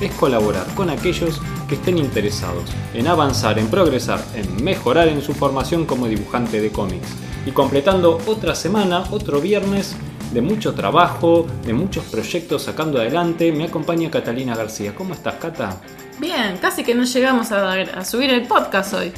[0.00, 5.34] es colaborar con aquellos que estén interesados en avanzar, en progresar, en mejorar en su
[5.34, 7.08] formación como dibujante de cómics.
[7.46, 9.96] Y completando otra semana, otro viernes,
[10.32, 13.52] de mucho trabajo, de muchos proyectos sacando adelante.
[13.52, 14.94] Me acompaña Catalina García.
[14.94, 15.80] ¿Cómo estás, Cata?
[16.18, 19.12] Bien, casi que no llegamos a, a subir el podcast hoy.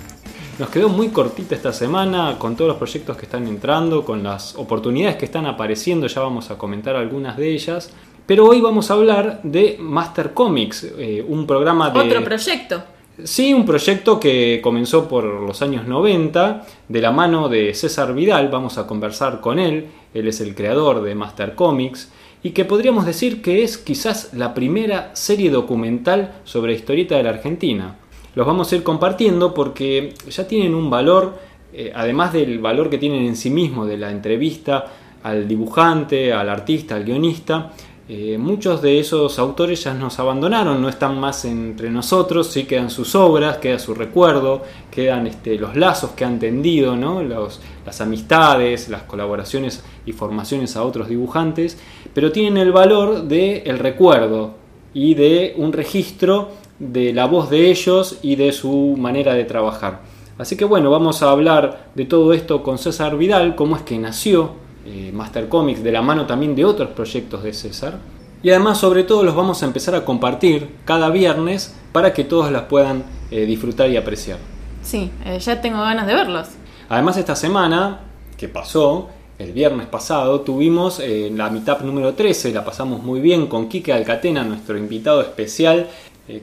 [0.59, 4.55] Nos quedó muy cortita esta semana con todos los proyectos que están entrando, con las
[4.57, 7.91] oportunidades que están apareciendo, ya vamos a comentar algunas de ellas.
[8.31, 11.99] Pero hoy vamos a hablar de Master Comics, eh, un programa de...
[11.99, 12.81] Otro proyecto.
[13.25, 18.49] Sí, un proyecto que comenzó por los años 90, de la mano de César Vidal,
[18.49, 23.05] vamos a conversar con él, él es el creador de Master Comics, y que podríamos
[23.05, 27.97] decir que es quizás la primera serie documental sobre historieta de la Argentina.
[28.37, 31.37] Los vamos a ir compartiendo porque ya tienen un valor,
[31.73, 34.87] eh, además del valor que tienen en sí mismo de la entrevista
[35.23, 37.73] al dibujante, al artista, al guionista,
[38.13, 42.91] eh, muchos de esos autores ya nos abandonaron, no están más entre nosotros, sí quedan
[42.91, 47.23] sus obras, queda su recuerdo, quedan este, los lazos que han tendido, ¿no?
[47.23, 51.79] las amistades, las colaboraciones y formaciones a otros dibujantes,
[52.13, 54.55] pero tienen el valor del el recuerdo
[54.93, 56.49] y de un registro
[56.81, 60.01] de la voz de ellos y de su manera de trabajar.
[60.37, 63.99] Así que bueno, vamos a hablar de todo esto con César Vidal, cómo es que
[63.99, 67.99] nació eh, Master Comics, de la mano también de otros proyectos de César.
[68.43, 72.51] Y además, sobre todo, los vamos a empezar a compartir cada viernes para que todos
[72.51, 74.39] las puedan eh, disfrutar y apreciar.
[74.83, 76.49] Sí, eh, ya tengo ganas de verlos.
[76.89, 78.01] Además, esta semana
[78.39, 83.69] que pasó, el viernes pasado, tuvimos la mitad número 13, la pasamos muy bien con
[83.69, 85.89] Quique Alcatena, nuestro invitado especial,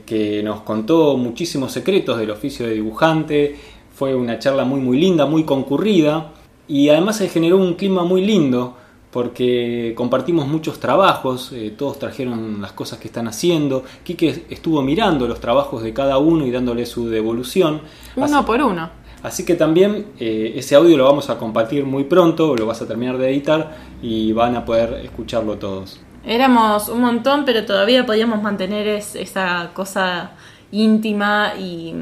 [0.04, 3.56] que nos contó muchísimos secretos del oficio de dibujante.
[3.94, 6.32] Fue una charla muy muy linda, muy concurrida.
[6.68, 8.76] Y además se generó un clima muy lindo
[9.10, 13.84] porque compartimos muchos trabajos, eh, todos trajeron las cosas que están haciendo.
[14.04, 17.80] Quique estuvo mirando los trabajos de cada uno y dándole su devolución.
[18.16, 18.90] Uno por uno.
[19.22, 22.86] Así que también eh, ese audio lo vamos a compartir muy pronto, lo vas a
[22.86, 26.00] terminar de editar y van a poder escucharlo todos.
[26.24, 30.32] Éramos un montón, pero todavía podíamos mantener esa cosa
[30.70, 31.94] íntima y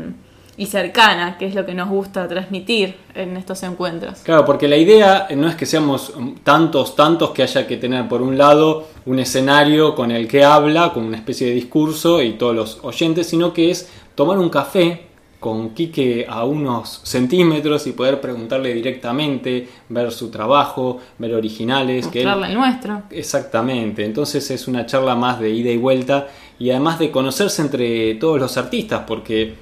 [0.57, 4.21] y cercana, que es lo que nos gusta transmitir en estos encuentros.
[4.21, 8.23] Claro, porque la idea no es que seamos tantos, tantos que haya que tener por
[8.23, 12.55] un lado un escenario con el que habla, con una especie de discurso y todos
[12.55, 15.07] los oyentes, sino que es tomar un café
[15.39, 22.07] con Quique a unos centímetros y poder preguntarle directamente, ver su trabajo, ver originales.
[22.07, 23.03] Mostrarle que el nuestro.
[23.11, 26.29] Exactamente, entonces es una charla más de ida y vuelta
[26.59, 29.57] y además de conocerse entre todos los artistas, porque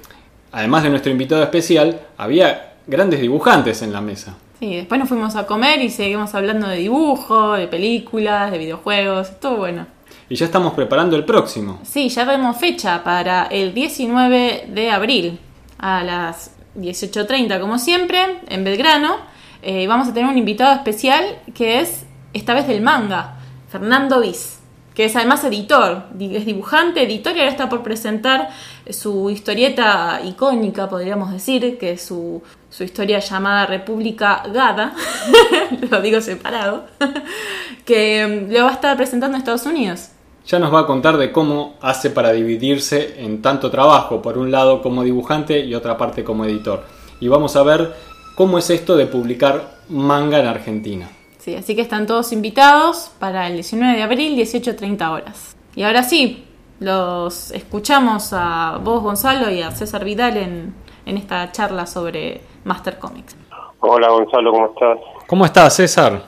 [0.55, 4.37] además de nuestro invitado especial, había grandes dibujantes en la mesa.
[4.57, 9.37] Sí, después nos fuimos a comer y seguimos hablando de dibujo, de películas, de videojuegos,
[9.41, 9.85] todo bueno.
[10.29, 11.79] Y ya estamos preparando el próximo.
[11.83, 15.39] Sí, ya vemos fecha para el 19 de abril
[15.77, 19.17] a las 18.30 como siempre en Belgrano.
[19.61, 24.54] Eh, vamos a tener un invitado especial que es esta vez del manga, Fernando Viz
[24.95, 28.49] que es además editor, es dibujante, editor y ahora está por presentar
[28.89, 32.41] su historieta icónica, podríamos decir, que es su,
[32.79, 34.93] historia llamada República Gada,
[35.91, 36.85] lo digo separado,
[37.85, 40.09] que mm, lo va a estar presentando en Estados Unidos.
[40.47, 44.51] Ya nos va a contar de cómo hace para dividirse en tanto trabajo, por un
[44.51, 46.83] lado como dibujante y otra parte como editor.
[47.19, 47.95] Y vamos a ver
[48.35, 51.09] cómo es esto de publicar manga en Argentina.
[51.45, 55.55] Sí, así que están todos invitados para el 19 de abril, 18.30 horas.
[55.75, 56.43] Y ahora sí,
[56.79, 60.73] los escuchamos a vos, Gonzalo, y a César Vidal en,
[61.05, 63.37] en esta charla sobre Master Comics.
[63.79, 64.97] Hola, Gonzalo, ¿cómo estás?
[65.27, 66.23] ¿Cómo estás, César?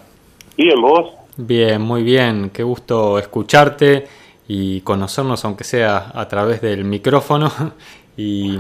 [0.56, 1.10] Bien, ¿vos?
[1.36, 2.52] Bien, muy bien.
[2.54, 4.06] Qué gusto escucharte
[4.48, 7.52] y conocernos, aunque sea a través del micrófono,
[8.18, 8.60] y,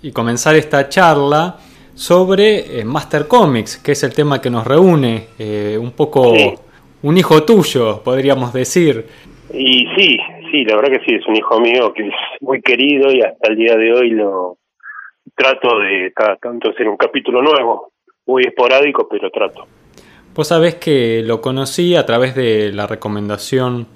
[0.00, 1.58] y comenzar esta charla
[1.94, 6.34] sobre eh, Master Comics, que es el tema que nos reúne, eh, un poco
[7.02, 9.06] un hijo tuyo, podríamos decir.
[9.52, 10.18] Y sí,
[10.50, 13.50] sí, la verdad que sí, es un hijo mío que es muy querido y hasta
[13.50, 14.58] el día de hoy lo
[15.34, 17.92] trato de cada tanto hacer un capítulo nuevo,
[18.26, 19.66] muy esporádico, pero trato.
[20.34, 23.86] Vos sabés que lo conocí a través de la recomendación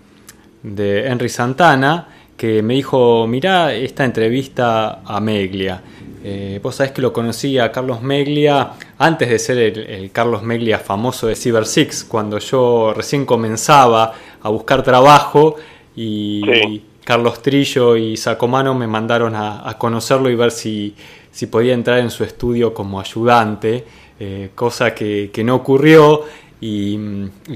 [0.62, 5.82] de Henry Santana, que me dijo, mirá esta entrevista a Meglia.
[6.26, 10.79] Eh, vos sabés que lo conocí a Carlos Meglia antes de ser el, Carlos Meglia
[10.79, 15.56] famoso de Cyber Six, cuando yo recién comenzaba a buscar trabajo
[15.94, 20.94] y Carlos Trillo y Sacomano me mandaron a, conocerlo y ver si,
[21.31, 23.85] si, podía entrar en su estudio como ayudante,
[24.19, 26.23] eh, cosa que, no ocurrió
[26.59, 26.97] y,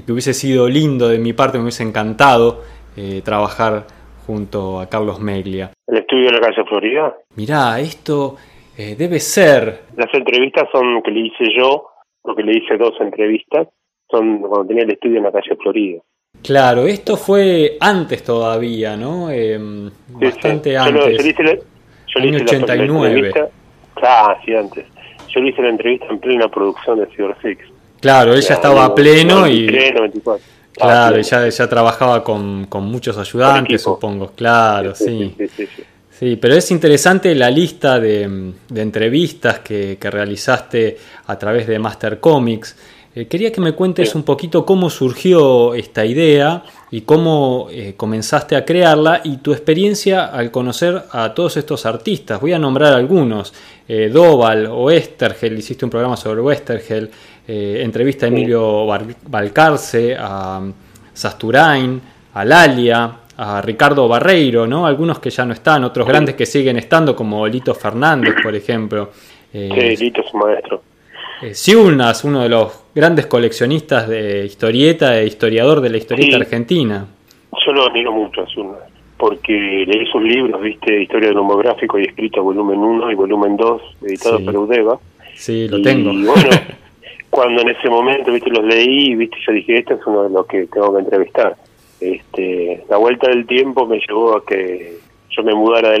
[0.05, 2.61] que hubiese sido lindo de mi parte, me hubiese encantado
[2.95, 3.87] eh, trabajar
[4.27, 5.71] junto a Carlos Meglia.
[5.87, 7.15] ¿El estudio de la calle Florida?
[7.35, 8.37] Mirá, esto
[8.79, 9.81] eh, debe ser...
[9.97, 11.87] Las entrevistas son que le hice yo,
[12.21, 13.67] porque le hice dos entrevistas,
[14.09, 15.99] son cuando tenía el estudio en la calle Florida.
[16.41, 19.29] Claro, esto fue antes todavía, ¿no?
[19.29, 21.17] Em, bastante antes.
[21.17, 23.33] Yo, hice la, yo año 89.
[24.01, 24.85] Ah, sí, antes.
[25.27, 27.61] Yo le hice la entrevista en plena producción de Cyber Six.
[27.99, 29.67] Claro, ella estaba a pleno y...
[29.67, 30.45] Pleno, 24.
[30.71, 34.31] Claro, ella ya trabajaba con, con muchos ayudantes, supongo.
[34.31, 35.35] Claro, sí.
[35.37, 35.67] Sí,
[36.19, 42.19] pero es interesante la lista de, de entrevistas que, que, realizaste a través de Master
[42.19, 42.75] Comics.
[43.15, 48.55] Eh, quería que me cuentes un poquito cómo surgió esta idea y cómo eh, comenzaste
[48.55, 52.39] a crearla y tu experiencia al conocer a todos estos artistas.
[52.39, 53.51] Voy a nombrar algunos.
[53.87, 57.09] Eh, Doval o Estergel, hiciste un programa sobre Westergel,
[57.47, 60.61] entrevista a Emilio Balcarce, a
[61.11, 61.99] Sasturain,
[62.35, 64.85] a Lalia, a Ricardo Barreiro, ¿no?
[64.85, 69.11] Algunos que ya no están, otros grandes que siguen estando, como Lito Fernández, por ejemplo.
[69.53, 70.81] sí, Lito es un maestro.
[71.41, 71.53] Eh,
[72.25, 77.07] uno de los grandes coleccionistas de historieta e historiador de la historieta argentina.
[77.65, 78.45] Yo lo admiro mucho a
[79.17, 83.81] porque leí sus libros, viste, Historia del Homográfico y escrito volumen 1 y volumen 2,
[84.01, 84.99] editado por Eudeva.
[85.35, 86.11] Sí, lo tengo.
[86.11, 86.49] Y bueno,
[87.29, 90.45] cuando en ese momento, viste, los leí, viste, yo dije, este es uno de los
[90.45, 91.55] que tengo que entrevistar.
[91.99, 94.97] Este, la vuelta del tiempo me llevó a que
[95.29, 95.99] yo me mudara de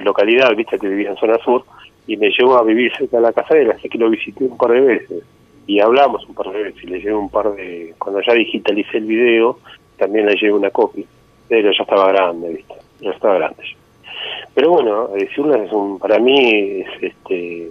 [0.00, 1.64] localidad, viste, que vivía en zona sur,
[2.06, 4.44] y me llevó a vivir cerca de la casa de él, así que lo visité
[4.44, 5.22] un par de veces.
[5.66, 7.94] Y hablamos un par de veces, y le llevé un par de...
[7.98, 9.58] Cuando ya digitalicé el video,
[9.96, 11.04] también le llevé una copia,
[11.48, 12.74] pero ya estaba grande, ¿viste?
[13.00, 13.62] Ya estaba grande.
[14.54, 17.70] Pero bueno, decirlo es un, para mí es, este,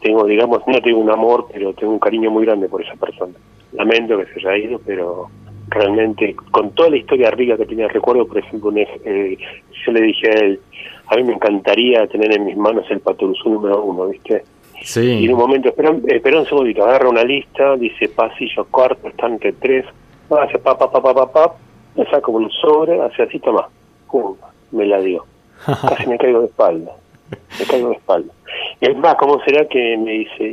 [0.00, 3.34] tengo, digamos, no tengo un amor, pero tengo un cariño muy grande por esa persona.
[3.72, 5.28] Lamento que se haya ido, pero
[5.70, 9.38] realmente, con toda la historia rica que tenía, recuerdo, por ejemplo, eh,
[9.84, 10.60] yo le dije a él,
[11.06, 14.44] a mí me encantaría tener en mis manos el Patoruzú número uno, ¿viste?
[14.82, 15.00] Sí.
[15.00, 19.52] Y en un momento, espera, espera un segundito, agarra una lista, dice pasillo cuarto, estante
[19.52, 19.84] tres,
[20.30, 21.54] hace pa, pa, pa, pa, pa, pa,
[21.96, 23.68] me saca un sobre, hace así, toma,
[24.10, 24.36] pum,
[24.72, 25.24] me la dio.
[25.66, 26.92] Casi me caigo de espalda,
[27.58, 28.32] me caigo de espalda.
[28.80, 30.44] Y es más, ¿cómo será que me dice,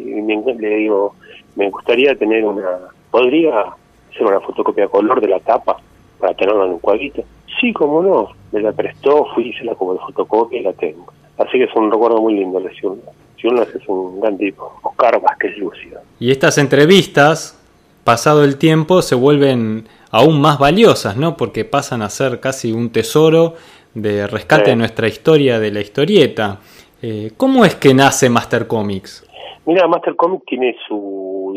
[0.60, 1.16] le digo,
[1.56, 2.80] me gustaría tener una,
[3.10, 3.66] podría
[4.10, 5.78] hacer una fotocopia color de la tapa
[6.20, 7.24] para tenerla en un cuadrito?
[7.60, 11.12] Sí, como no, me la prestó, fui, hice la como de fotocopia y la tengo.
[11.38, 13.70] Así que es un recuerdo muy lindo de Ciurnas.
[13.76, 16.02] es un gran tipo, Oscar Vázquez Lúcido.
[16.20, 17.60] Y estas entrevistas,
[18.04, 21.38] pasado el tiempo, se vuelven aún más valiosas, ¿no?
[21.38, 23.54] Porque pasan a ser casi un tesoro
[23.94, 26.60] de rescate de nuestra historia, de la historieta.
[27.02, 29.24] Eh, ¿Cómo es que nace Master Comics?
[29.66, 30.96] Mira, Master Comics tiene su,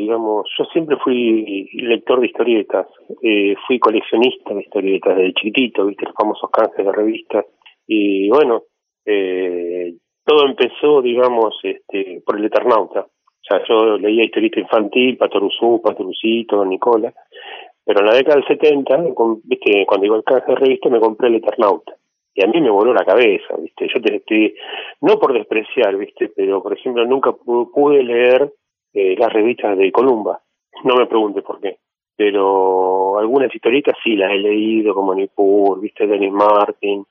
[0.00, 2.86] digamos, yo siempre fui lector de historietas,
[3.22, 7.46] eh, fui coleccionista de historietas desde chiquitito, viste los famosos canjes de revistas,
[7.86, 8.62] y bueno,
[9.04, 13.00] eh, todo empezó, digamos, este, por el Eternauta.
[13.00, 17.12] O sea, yo leía historieta infantil, Patoruzú, Patorucito, Nicola,
[17.84, 19.04] pero en la década del 70,
[19.44, 21.94] viste, cuando iba al canje de revistas me compré el Eternauta
[22.34, 23.88] y a mí me voló la cabeza, ¿viste?
[23.92, 24.54] Yo te
[25.00, 26.30] no por despreciar, ¿viste?
[26.34, 28.52] Pero, por ejemplo, nunca pude leer
[28.92, 30.40] eh, las revistas de Columba.
[30.84, 31.78] No me pregunte por qué.
[32.16, 36.06] Pero algunas historietas sí las he leído, como Nippur, ¿viste?
[36.06, 37.04] Dennis Martin.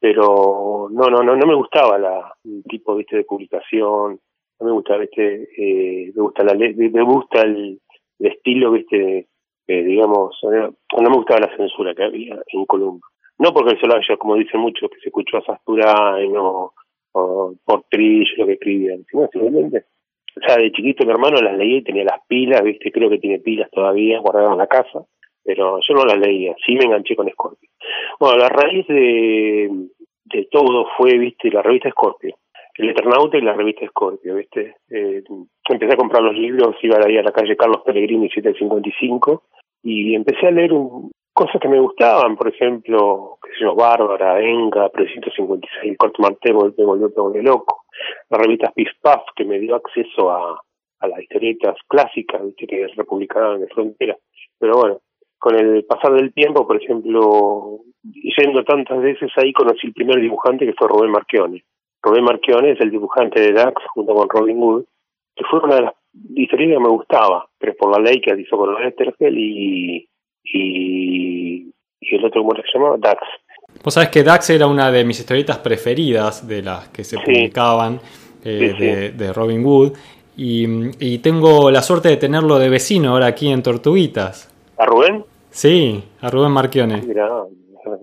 [0.00, 3.16] Pero no, no, no, no me gustaba la, el tipo, ¿viste?
[3.16, 4.18] De publicación.
[4.60, 5.48] No me gusta, ¿viste?
[5.56, 7.80] Eh, me gusta la me gusta el,
[8.18, 9.28] estilo, ¿viste?
[9.66, 13.06] Eh, digamos, no me gustaba la censura que había en Columba
[13.42, 16.72] no porque lo haya, como dicen muchos, que se escuchó a Sasturain o,
[17.12, 19.84] o por lo que escribían, sino simplemente,
[20.36, 23.18] o sea, de chiquito mi hermano las leía y tenía las pilas, viste, creo que
[23.18, 25.04] tiene pilas todavía guardadas en la casa,
[25.44, 27.68] pero yo no las leía, sí me enganché con Scorpio.
[28.18, 29.70] Bueno, la raíz de,
[30.24, 32.36] de todo fue, viste, la revista Scorpio,
[32.76, 34.76] el Eternauta y la revista Scorpio, viste.
[34.90, 35.22] Eh,
[35.68, 39.42] empecé a comprar los libros, iba ahí a la calle Carlos Pellegrini 755
[39.82, 44.40] y empecé a leer un, cosas que me gustaban, por ejemplo, qué sé yo, Bárbara,
[44.40, 47.81] Enga, 356, el corto Marte me volvió, me loco,
[48.30, 50.60] la revista Piff Puff que me dio acceso a,
[51.02, 54.16] las historietas clásicas, viste que es republicana de frontera,
[54.56, 55.00] pero bueno,
[55.36, 60.64] con el pasar del tiempo, por ejemplo, yendo tantas veces ahí conocí el primer dibujante
[60.64, 61.64] que fue Rubén Marchione.
[62.00, 64.84] Rubén Marchione es el dibujante de Dax junto con Robin Hood,
[65.34, 65.94] que fue una de las
[66.36, 70.08] historias que me gustaba, pero por la ley que hizo con Estergel y,
[70.44, 72.96] y, y el otro, ¿cómo se llamaba?
[72.98, 73.22] Dax.
[73.82, 77.98] Vos sabés que Dax era una de mis historietas preferidas de las que se publicaban
[78.44, 79.92] eh, De, Robin Hood.
[80.36, 84.48] Y, tengo la suerte de tenerlo de vecino ahora aquí en Tortuguitas.
[84.78, 85.24] ¿A Rubén?
[85.50, 87.02] Sí, a Rubén Marchione.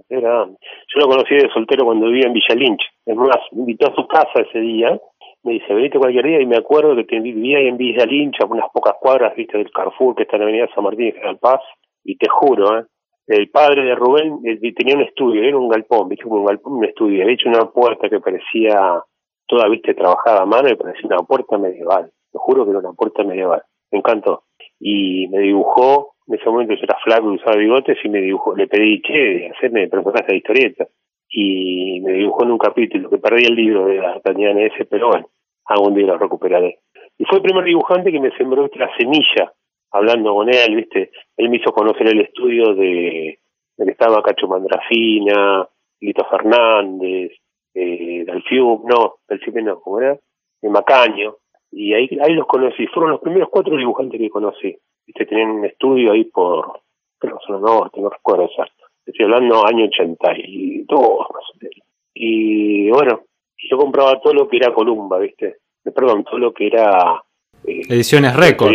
[0.09, 2.81] Yo lo conocí de soltero cuando vivía en Villa Lynch.
[3.05, 4.99] Es más, me invitó a su casa ese día.
[5.43, 8.45] Me dice, venite cualquier día y me acuerdo que vivía ahí en Villa Lynch, a
[8.45, 11.37] unas pocas cuadras, viste, del Carrefour que está en la avenida San Martín y General
[11.37, 11.61] Paz.
[12.03, 12.83] Y te juro, ¿eh?
[13.29, 14.41] El padre de Rubén
[14.75, 17.21] tenía un estudio, era un galpón, viste, un galpón, un estudio.
[17.21, 19.03] Había hecho una puerta que parecía
[19.45, 22.09] toda, viste, trabajada a mano y parecía una puerta medieval.
[22.31, 23.61] Te juro que era una puerta medieval.
[23.91, 24.45] Me encantó.
[24.79, 28.55] Y me dibujó, en ese momento yo era flaco y usaba bigotes y me dibujó,
[28.55, 30.87] le pedí, che, hacerme personaje de historieta.
[31.29, 35.27] Y me dibujó en un capítulo, que perdí el libro de D'Artagnan ese, pero bueno,
[35.65, 36.79] algún día lo recuperaré.
[37.19, 39.53] Y fue el primer dibujante que me sembró la semilla,
[39.91, 43.39] hablando con él, viste, él me hizo conocer el estudio de,
[43.77, 45.67] de que estaba Cacho Mandrafina,
[46.01, 47.31] Lito Fernández,
[47.73, 50.17] eh, Dalfium, no, Dalfium no, ¿cómo era?
[50.61, 51.35] De Macaño,
[51.71, 55.65] y ahí, ahí los conocí, fueron los primeros cuatro dibujantes que conocí, viste, tenían un
[55.65, 56.81] estudio ahí por,
[57.19, 63.21] pero son norte, no recuerdo exacto, estoy hablando año 82 más o menos, y bueno,
[63.57, 67.23] yo compraba todo lo que era Columba, viste, perdón, todo lo que era...
[67.65, 68.73] Eh, Ediciones Récord.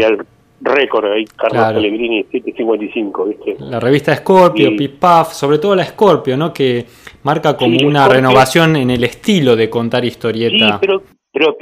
[0.64, 3.56] Récord, ahí Carlos Pellegrini 755, ¿viste?
[3.60, 4.90] La revista Scorpio, y...
[5.32, 6.52] sobre todo la Scorpio, ¿no?
[6.52, 6.84] Que
[7.22, 10.72] marca como una renovación en el estilo de contar historieta.
[10.72, 11.02] Sí, pero,
[11.32, 11.56] pero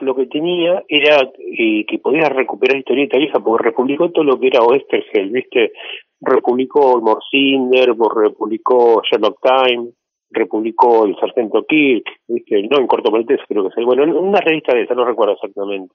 [0.00, 4.48] lo que tenía era eh, que podía recuperar historieta vieja, porque republicó todo lo que
[4.48, 5.72] era Oestergel, ¿viste?
[6.20, 9.90] Republicó Morcinder, republicó Sherlock Time,
[10.30, 12.62] republicó el Sargento Kirk, ¿viste?
[12.68, 13.86] No, en Corto Maltés creo que es.
[13.86, 15.94] Bueno, en una revista de esa, no recuerdo exactamente.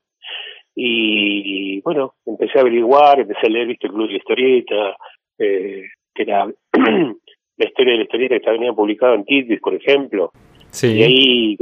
[0.79, 4.95] Y bueno, empecé a averiguar, empecé a leer, viste, el Club de la Historieta,
[5.39, 10.31] eh, que era la historia de la historieta que venía publicada en Tidbit, por ejemplo.
[10.69, 10.99] Sí.
[10.99, 11.57] Y ahí,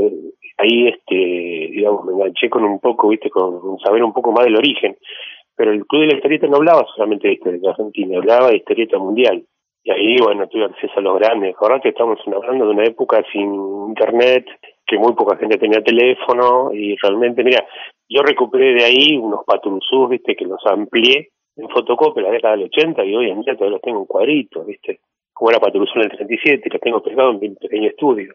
[0.58, 4.58] ahí este, digamos, me enganché con un poco, viste, con, saber un poco más del
[4.58, 4.98] origen.
[5.56, 8.98] Pero el Club de la Historieta no hablaba solamente de historieta argentina, hablaba de historieta
[8.98, 9.46] mundial.
[9.86, 11.56] Y ahí, bueno, tuve acceso a los grandes.
[11.62, 13.54] Ahora que estamos hablando de una época sin
[13.88, 14.46] internet,
[14.86, 17.66] que muy poca gente tenía teléfono y realmente, mira,
[18.10, 22.66] yo recuperé de ahí unos patrusús, viste, que los amplié en fotocopia la década del
[22.66, 25.00] 80 y hoy en día todavía los tengo en cuadritos, viste,
[25.34, 28.34] como era patrusú en el 37 y los tengo pegados en mi pequeño estudio.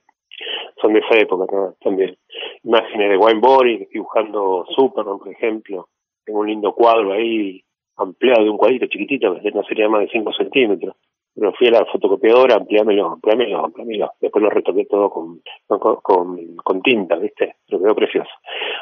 [0.81, 2.17] Son de esa época también.
[2.65, 5.89] Imágenes de Wayne Boring dibujando Superman, por ejemplo.
[6.25, 7.62] Tengo un lindo cuadro ahí
[7.97, 10.97] ampliado de un cuadrito chiquitito, que no sería más de 5 centímetros
[11.40, 14.12] pero fui a la fotocopiadora, ampliámelo, ampliámelo, ampliámelo.
[14.20, 17.54] Después lo retoqué todo con, con, con, tinta, ¿viste?
[17.68, 18.28] Lo quedó precioso.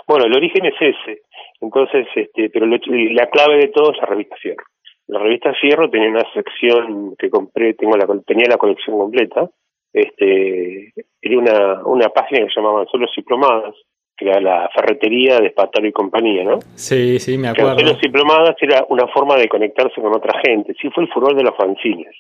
[0.09, 1.23] Bueno, el origen es ese.
[1.61, 4.65] Entonces, este, pero la clave de todo es la revista Fierro.
[5.07, 9.49] La revista Fierro tenía una sección que compré, tengo la, tenía la colección completa.
[9.93, 13.77] Este, era una, una página que se llamaban Solo Diplomadas,
[14.17, 16.59] que era la ferretería de Espataro y compañía, ¿no?
[16.75, 17.79] Sí, sí, me acuerdo.
[17.79, 20.75] Solo Diplomadas era una forma de conectarse con otra gente.
[20.83, 22.17] Sí, fue el furor de los fanzines.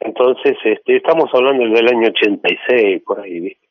[0.00, 3.40] Entonces, este, estamos hablando del año 86, por ahí.
[3.40, 3.68] ¿viste?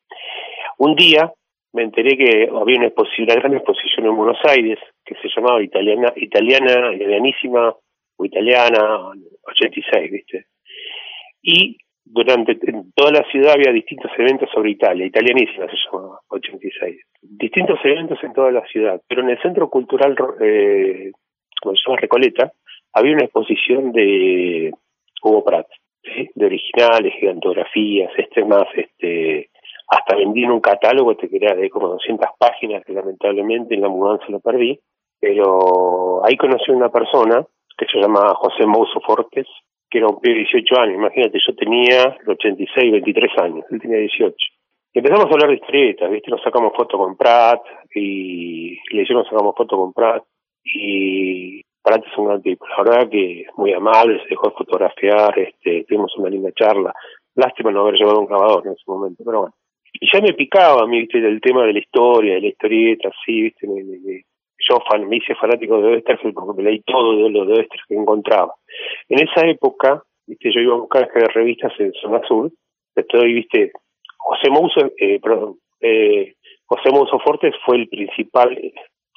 [0.78, 1.32] Un día
[1.72, 5.62] me enteré que había una, exposición, una gran exposición en Buenos Aires que se llamaba
[5.62, 7.74] Italiana, Italiana, Italianísima
[8.16, 9.10] o Italiana
[9.42, 10.46] 86, ¿viste?
[11.42, 12.56] Y durante
[12.94, 16.96] toda la ciudad había distintos eventos sobre Italia, Italianísima se llamaba 86.
[17.22, 21.10] Distintos eventos en toda la ciudad, pero en el Centro Cultural, eh,
[21.60, 22.52] como se llama Recoleta,
[22.92, 24.72] había una exposición de
[25.22, 25.66] Hugo Pratt
[26.34, 29.50] de originales, gigantografías, este más, este,
[29.88, 33.88] hasta vendí en un catálogo que era de como 200 páginas que lamentablemente en la
[33.88, 34.78] mudanza lo perdí,
[35.20, 37.44] pero ahí conocí a una persona
[37.76, 39.46] que se llama José Mouso Fortes,
[39.90, 43.98] que era un pibe de 18 años, imagínate, yo tenía 86, 23 años, él tenía
[43.98, 44.34] 18.
[44.92, 46.30] Y empezamos a hablar de historietas, ¿viste?
[46.30, 47.62] Nos sacamos fotos con Pratt
[47.94, 50.24] y le sacamos fotos con Pratt
[50.64, 52.66] y para es un gran tipo.
[52.66, 56.94] La verdad que muy amable, se dejó fotografiar, este, tuvimos una linda charla.
[57.34, 59.54] Lástima no haber llevado un grabador en ese momento, pero bueno.
[59.92, 63.10] Y ya me picaba a mí, viste, del tema de la historia, de la historieta,
[63.10, 63.82] así, viste, me,
[64.66, 67.86] yo fan, me hice fanático de Oestergel porque me leí todo de lo de Oestergel
[67.86, 68.54] que encontraba.
[69.10, 72.50] En esa época, viste, yo iba a buscar revistas en Zona Sur,
[72.96, 73.72] estoy, viste,
[74.16, 78.58] José Mouso, eh, perdón, eh, José Mouso Fortes fue el principal,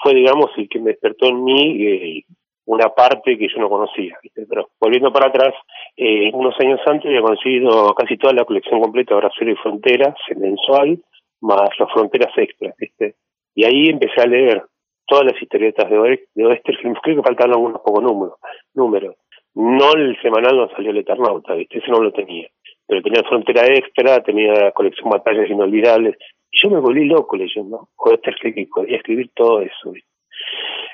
[0.03, 2.23] fue digamos el que me despertó en mí eh,
[2.67, 4.17] una parte que yo no conocía.
[4.33, 5.53] Pero volviendo para atrás,
[5.95, 10.15] eh, unos años antes había conseguido casi toda la colección completa de Brasil y Fronteras,
[10.35, 10.99] mensual,
[11.41, 12.75] más las fronteras extras.
[12.77, 13.15] ¿viste?
[13.55, 14.63] Y ahí empecé a leer
[15.05, 16.61] todas las historietas de, Oeste, de
[17.01, 18.35] creo que faltaban algunos pocos números.
[18.73, 19.15] números.
[19.55, 22.49] No el semanal no salió el Eternauta, ese no lo tenía.
[22.85, 26.17] Pero tenía Frontera Extra, tenía la colección Batallas Inolvidables.
[26.51, 29.93] Y yo me volví loco leyendo Oeste que podía escribir todo eso.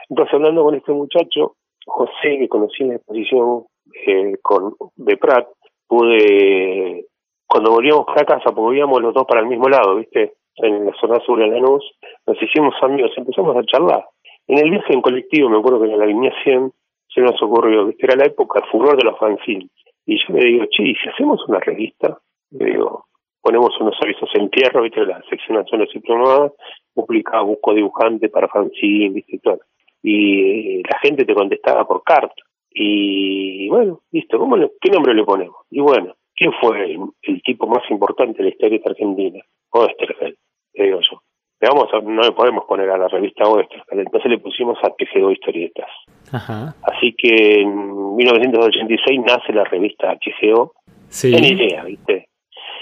[0.10, 3.66] Entonces, hablando con este muchacho, José, que conocí en la exposición
[4.08, 5.48] eh, con, de Prat,
[5.88, 7.06] pude,
[7.48, 10.34] cuando volvíamos para casa, porque volvíamos los dos para el mismo lado, ¿viste?
[10.56, 11.84] En la zona sur de Lanús,
[12.26, 14.06] nos hicimos amigos, empezamos a charlar.
[14.48, 16.72] En el viaje en colectivo, me acuerdo que en la línea 100
[17.14, 18.06] se nos ocurrió, ¿viste?
[18.06, 19.70] Era la época, el furor de los fanzines.
[20.06, 22.18] Y yo le digo, che, ¿y si hacemos una revista?
[22.52, 23.06] Le digo,
[23.42, 25.06] ponemos unos avisos en tierra, ¿viste?
[25.06, 26.54] La sección Nacional y Promodas,
[26.94, 29.36] publicaba, busco dibujante para fanzine, ¿viste?
[29.36, 29.60] Y todo
[30.04, 32.36] y la gente te contestaba por carta.
[32.70, 35.56] Y bueno, listo, ¿cómo ¿qué nombre le ponemos?
[35.72, 39.40] Y bueno, ¿quién fue el, tipo más importante de la historia de Argentina?
[39.72, 40.36] Oesterfeld,
[40.74, 41.22] le digo yo.
[41.62, 45.32] Le vamos no le podemos poner a la revista Oesterfeld, entonces le pusimos a HGO
[45.32, 45.90] Historietas.
[46.32, 46.76] Ajá.
[46.84, 50.74] Así que en 1986 nace la revista HGO.
[51.08, 51.34] Sí.
[51.34, 52.28] En idea, ¿viste?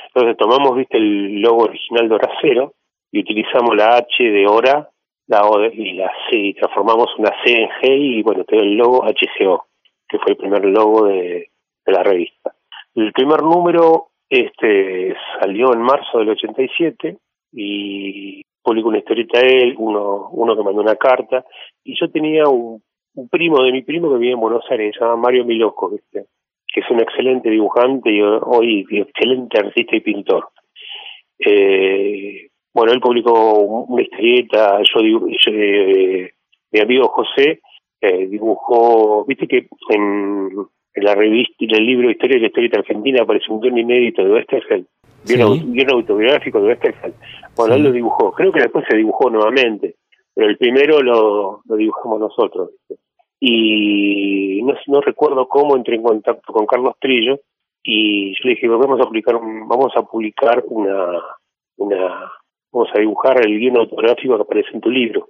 [0.08, 0.98] Entonces tomamos, ¿viste?
[0.98, 2.74] El logo original de Horacero
[3.12, 4.90] y utilizamos la H de Hora
[5.28, 9.04] la O y la C, transformamos una C en G y bueno, quedó el logo
[9.06, 9.66] HCO,
[10.08, 11.50] que fue el primer logo de,
[11.86, 12.54] la revista.
[12.96, 17.18] El primer número este salió en marzo del 87
[17.54, 21.44] y publicó una historieta él, uno, uno que mandó una carta,
[21.84, 22.82] y yo tenía un,
[23.30, 26.28] primo de mi primo que vivía en Buenos Aires, se llama Mario Miloco, ¿viste?
[26.74, 30.50] que es un excelente dibujante y hoy excelente artista y pintor.
[31.38, 35.02] Eh, bueno, él publicó una historieta, yo,
[35.48, 36.32] eh,
[36.72, 37.62] mi amigo José
[38.00, 40.50] eh, dibujó, viste que en,
[40.96, 44.32] la revista, en el libro Historia de la Historieta Argentina aparece un guion inédito de
[44.32, 44.86] Westerfeld,
[45.26, 45.36] sí.
[45.36, 47.16] guion, autobiográfico de Westerfeld.
[47.56, 49.96] Bueno, él lo dibujó, creo que después se dibujó nuevamente,
[50.34, 52.72] pero el primero lo, lo dibujamos nosotros.
[53.40, 57.40] Y no, no recuerdo cómo entré en contacto con Carlos Trillo
[57.84, 61.20] y yo le dije, vamos a publicar, vamos a publicar una,
[61.78, 62.32] una
[62.72, 65.30] vamos a dibujar el guion autográfico que aparece en tu libro.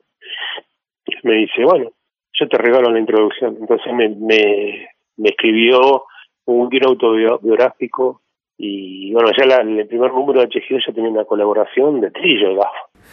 [1.23, 1.91] Me dice, bueno,
[2.33, 3.57] yo te regalo la introducción.
[3.59, 6.05] Entonces me, me, me escribió
[6.45, 8.21] un guion autobiográfico
[8.63, 12.59] y bueno, ya la, el primer número de HGO ya tenía una colaboración de Trillo,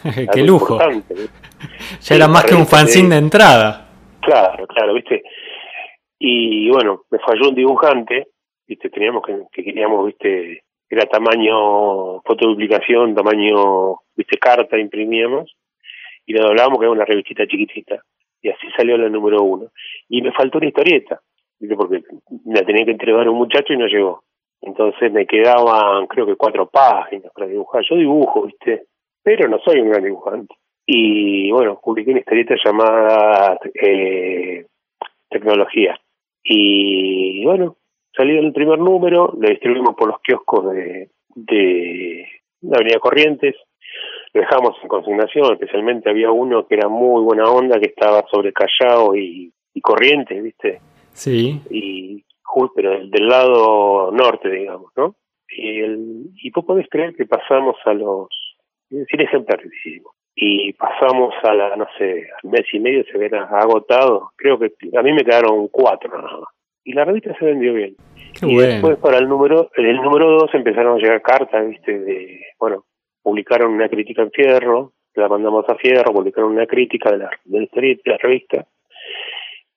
[0.34, 0.78] ¡Qué lujo!
[2.00, 3.88] ya era más que un fanzine de entrada.
[4.20, 5.22] Claro, claro, viste.
[6.18, 8.28] Y bueno, me falló un dibujante,
[8.66, 15.54] viste, teníamos que, que queríamos, viste, era tamaño fotoduplicación, tamaño, viste, carta imprimíamos,
[16.26, 18.02] y le doblábamos que era una revistita chiquitita.
[18.40, 19.70] Y así salió la número uno.
[20.08, 21.20] Y me faltó una historieta,
[21.58, 21.76] ¿viste?
[21.76, 22.02] porque
[22.46, 24.22] la tenía que entregar un muchacho y no llegó.
[24.60, 27.82] Entonces me quedaban, creo que cuatro páginas para dibujar.
[27.88, 28.84] Yo dibujo, ¿viste?
[29.22, 30.54] Pero no soy un gran dibujante.
[30.86, 34.66] Y bueno, publiqué una historieta llamada eh,
[35.28, 35.98] Tecnología.
[36.42, 37.76] Y bueno,
[38.14, 42.26] salió el primer número, lo distribuimos por los kioscos de, de
[42.62, 43.54] la Avenida Corrientes,
[44.32, 48.52] lo dejamos en consignación, especialmente había uno que era muy buena onda, que estaba sobre
[48.52, 50.80] Callao y, Corrientes, ¿viste?
[51.12, 51.60] Sí.
[51.70, 52.24] Y
[52.74, 55.14] pero del, lado norte, digamos, ¿no?
[55.48, 58.28] Y, el, y vos podés creer que pasamos a los,
[58.88, 59.70] sin ejemplares
[60.34, 64.72] y pasamos a la, no sé, al mes y medio se ven agotado, creo que
[64.96, 66.48] a mí me quedaron cuatro nada más
[66.88, 67.96] y la revista se vendió bien.
[68.40, 72.84] y después para el número, el número dos empezaron a llegar cartas, viste, de, bueno,
[73.22, 77.60] publicaron una crítica en Fierro, la mandamos a Fierro, publicaron una crítica de la, de
[77.60, 78.66] la, de la revista,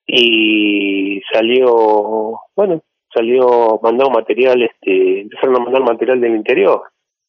[0.06, 2.80] y salió, bueno,
[3.12, 6.80] salió, mandado material, este, empezaron a mandar material del interior.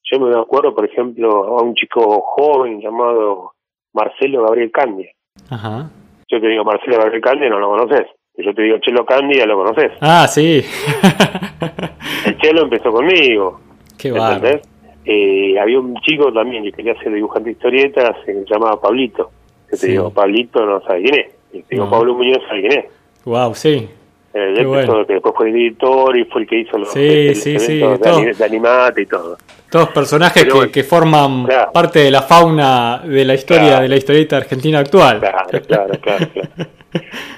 [0.10, 3.52] Yo me acuerdo, por ejemplo, a un chico joven llamado
[3.92, 5.12] Marcelo Gabriel Candia.
[5.50, 5.90] Ajá.
[6.30, 8.08] Yo te digo, Marcelo Gabriel Candia, no lo conoces.
[8.38, 9.92] Yo te digo, Chelo Candy, ya lo conoces.
[10.02, 10.64] Ah, sí.
[12.26, 13.60] el Chelo empezó conmigo.
[13.98, 14.62] Qué ¿entendés?
[15.06, 19.32] Eh, había un chico también que quería ser dibujante de historietas, se llamaba Pablito.
[19.72, 21.66] Yo te digo, Pablito no sabe quién es.
[21.68, 22.86] te digo, Pablo Muñoz sabe quién es.
[23.26, 23.90] Wow, sí.
[24.34, 28.36] El que después fue editor y fue el que hizo los sí, sí, sí, de,
[28.44, 29.38] animate y todo.
[29.70, 34.38] Todos personajes que, que, forman parte de la fauna de la historia de la historieta
[34.38, 35.20] argentina actual.
[35.20, 36.28] Claro, claro, claro.
[36.32, 36.70] claro.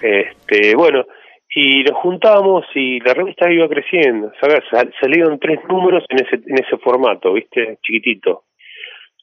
[0.02, 1.06] Este, bueno,
[1.50, 4.60] y nos juntamos y la revista iba creciendo, ¿sabes?
[5.00, 7.78] Salieron tres números en ese, en ese formato, ¿viste?
[7.82, 8.44] Chiquitito.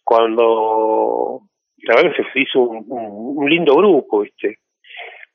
[0.02, 1.42] Cuando
[1.82, 4.58] la verdad se hizo un, lindo grupo, ¿viste?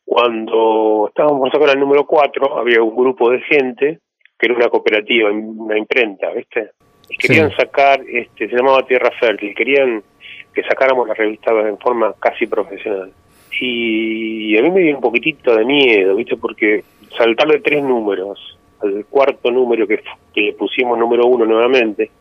[0.04, 4.00] Cuando estábamos por sacar el número 4, había un grupo de gente
[4.40, 6.72] que era una cooperativa, una imprenta, ¿viste?
[7.10, 10.04] Y querían sacar, este, se llamaba Tierra Fértil, querían
[10.54, 13.12] que sacáramos la revista en forma casi profesional.
[13.60, 16.38] Y a mí me dio un poquitito de miedo, ¿viste?
[16.38, 16.84] Porque
[17.18, 20.02] saltarle tres números, al cuarto número que,
[20.34, 22.12] que le pusimos número uno nuevamente,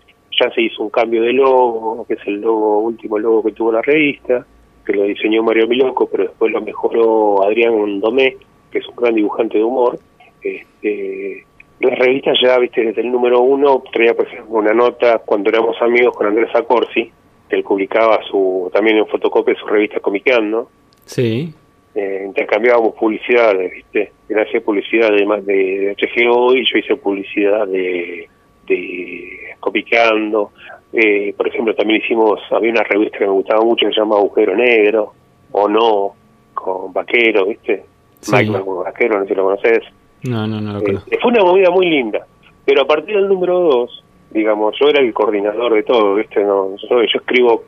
[0.41, 3.73] ya se hizo un cambio de logo, que es el logo, último logo que tuvo
[3.73, 4.47] la revista,
[4.85, 8.37] que lo diseñó Mario Miloco, pero después lo mejoró Adrián Domé,
[8.71, 9.99] que es un gran dibujante de humor.
[10.43, 11.45] Este,
[11.81, 15.81] la revista ya, viste, desde el número uno traía, por ejemplo, una nota cuando éramos
[15.83, 17.11] amigos con Andrés Acorsi,
[17.49, 20.69] que él publicaba su también en fotocopia su revista Comiqueando.
[21.07, 21.55] Sí.
[21.95, 24.12] Eh, intercambiábamos publicidades, ¿viste?
[24.29, 28.29] Él hacía publicidad de, de HGO y yo hice publicidad de,
[28.66, 30.53] de Copiqueando.
[30.92, 34.16] Eh, por ejemplo, también hicimos, había una revista que me gustaba mucho que se llama
[34.16, 35.14] Agujero Negro,
[35.53, 36.14] o no,
[36.53, 37.85] con Vaquero, ¿viste?
[38.31, 39.85] Mike Vaquero, no sé si lo conoces.
[40.25, 41.11] No, no, no lo conozco.
[41.11, 42.27] Eh, fue una movida muy linda,
[42.64, 46.42] pero a partir del número 2, digamos, yo era el coordinador de todo, ¿viste?
[46.42, 47.64] No, yo, yo escribo,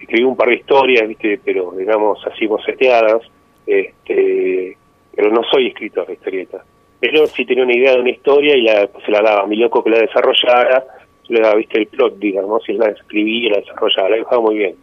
[0.00, 1.40] escribí un par de historias, ¿viste?
[1.44, 3.22] Pero, digamos, así boceteadas,
[3.66, 4.76] este,
[5.14, 6.62] pero no soy escritor de historietas.
[6.98, 9.56] Pero sí tenía una idea de una historia y la, se la daba a mi
[9.56, 10.84] loco que la desarrollara,
[11.28, 14.74] le daba, viste, el plot, digamos, y la escribí la desarrollaba, la dejaba muy bien.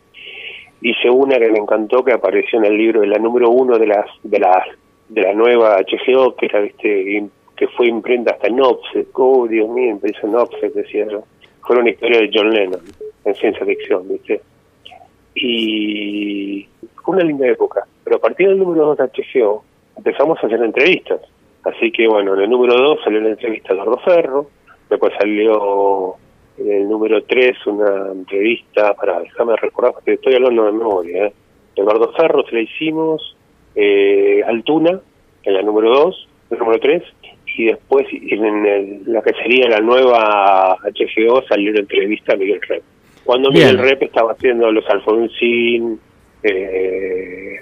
[0.82, 3.88] Hice una que me encantó que apareció en el libro de la número uno de
[3.88, 4.64] las de la
[5.10, 7.24] de la nueva HGO que era viste
[7.56, 11.24] que fue imprenta hasta en oh Dios mío, empezó en decía yo.
[11.62, 12.82] Fue una historia de John Lennon
[13.26, 14.40] en ciencia ficción, viste.
[15.40, 16.68] Y
[17.04, 19.64] fue una linda época, pero a partir del número 2 de HGO
[19.96, 21.22] empezamos a hacer entrevistas.
[21.64, 24.50] Así que bueno, en el número 2 salió la entrevista a Eduardo Ferro,
[24.90, 26.16] después salió
[26.58, 31.34] en el número 3 una entrevista, para déjame recordar, porque estoy hablando de memoria, ¿eh?
[31.76, 33.36] Eduardo Ferro se la hicimos,
[33.76, 35.00] eh, Altuna,
[35.44, 37.04] en la número 2, el número 3,
[37.58, 42.84] y después en la que sería la nueva HGO salió una entrevista a Miguel Rep.
[43.28, 46.00] Cuando Miguel Rep estaba haciendo los Alfonsín,
[46.42, 47.60] eh,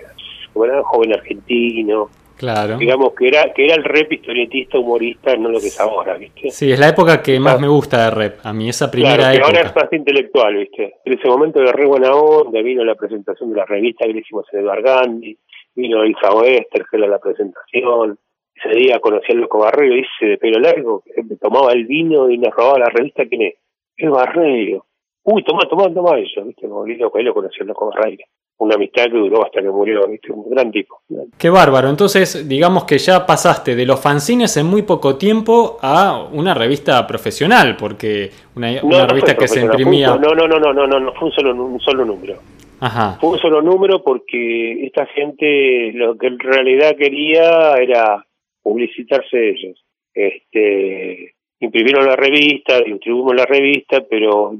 [0.56, 2.78] era joven argentino, Claro.
[2.78, 6.51] Digamos que era que era el rep historietista humorista, no lo que es ahora, ¿viste?
[6.51, 9.36] Sí, es la época que más me gusta de rep, a mí esa primera claro,
[9.36, 9.47] época.
[9.47, 10.95] ahora es más intelectual, ¿viste?
[11.06, 14.19] En ese momento de re buena onda, vino la presentación de la revista que le
[14.19, 15.38] hicimos en Eduard Gandhi,
[15.75, 18.19] vino Elsa Oester, que era la presentación,
[18.54, 22.38] ese día conocí al Loco Barrero, dice de pelo largo, que tomaba el vino y
[22.38, 23.54] nos robaba la revista, ¿quién es?
[23.95, 24.86] El Barrero.
[25.26, 26.68] Uy, toma, toma, toma eso, ¿viste?
[26.68, 28.24] Como loco, él lo conocí al Loco Barrero
[28.58, 30.32] una amistad que duró hasta que murió, ¿viste?
[30.32, 31.02] un gran tipo.
[31.38, 36.28] Qué bárbaro, entonces digamos que ya pasaste de los fanzines en muy poco tiempo a
[36.32, 40.16] una revista profesional, porque una, revista que se imprimía...
[40.16, 42.36] no, no, no, no, no, no, no, fue un solo, un solo número.
[42.80, 43.18] Ajá.
[43.20, 48.26] Fue un solo número porque esta gente lo que en realidad quería era
[48.62, 49.84] publicitarse ellos.
[50.14, 54.54] Este, imprimieron la revista, distribuimos la revista, pero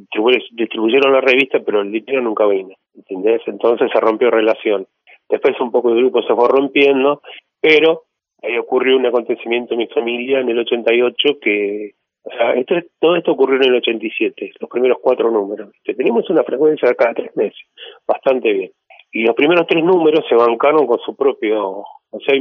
[0.52, 3.42] distribuyeron la revista, pero el dinero nunca vino, ¿entendés?
[3.48, 4.88] Entonces se rompió relación.
[5.30, 7.22] Después un poco el grupo se fue rompiendo,
[7.60, 8.04] pero
[8.42, 12.56] ahí ocurrió un acontecimiento en mi familia en el 88 que, o sea,
[13.00, 15.70] todo esto ocurrió en el 87, los primeros cuatro números.
[15.84, 17.60] Tenemos una frecuencia de cada tres meses,
[18.08, 18.72] bastante bien.
[19.12, 21.84] Y los primeros tres números se bancaron con su propio
[22.16, 22.36] o sea,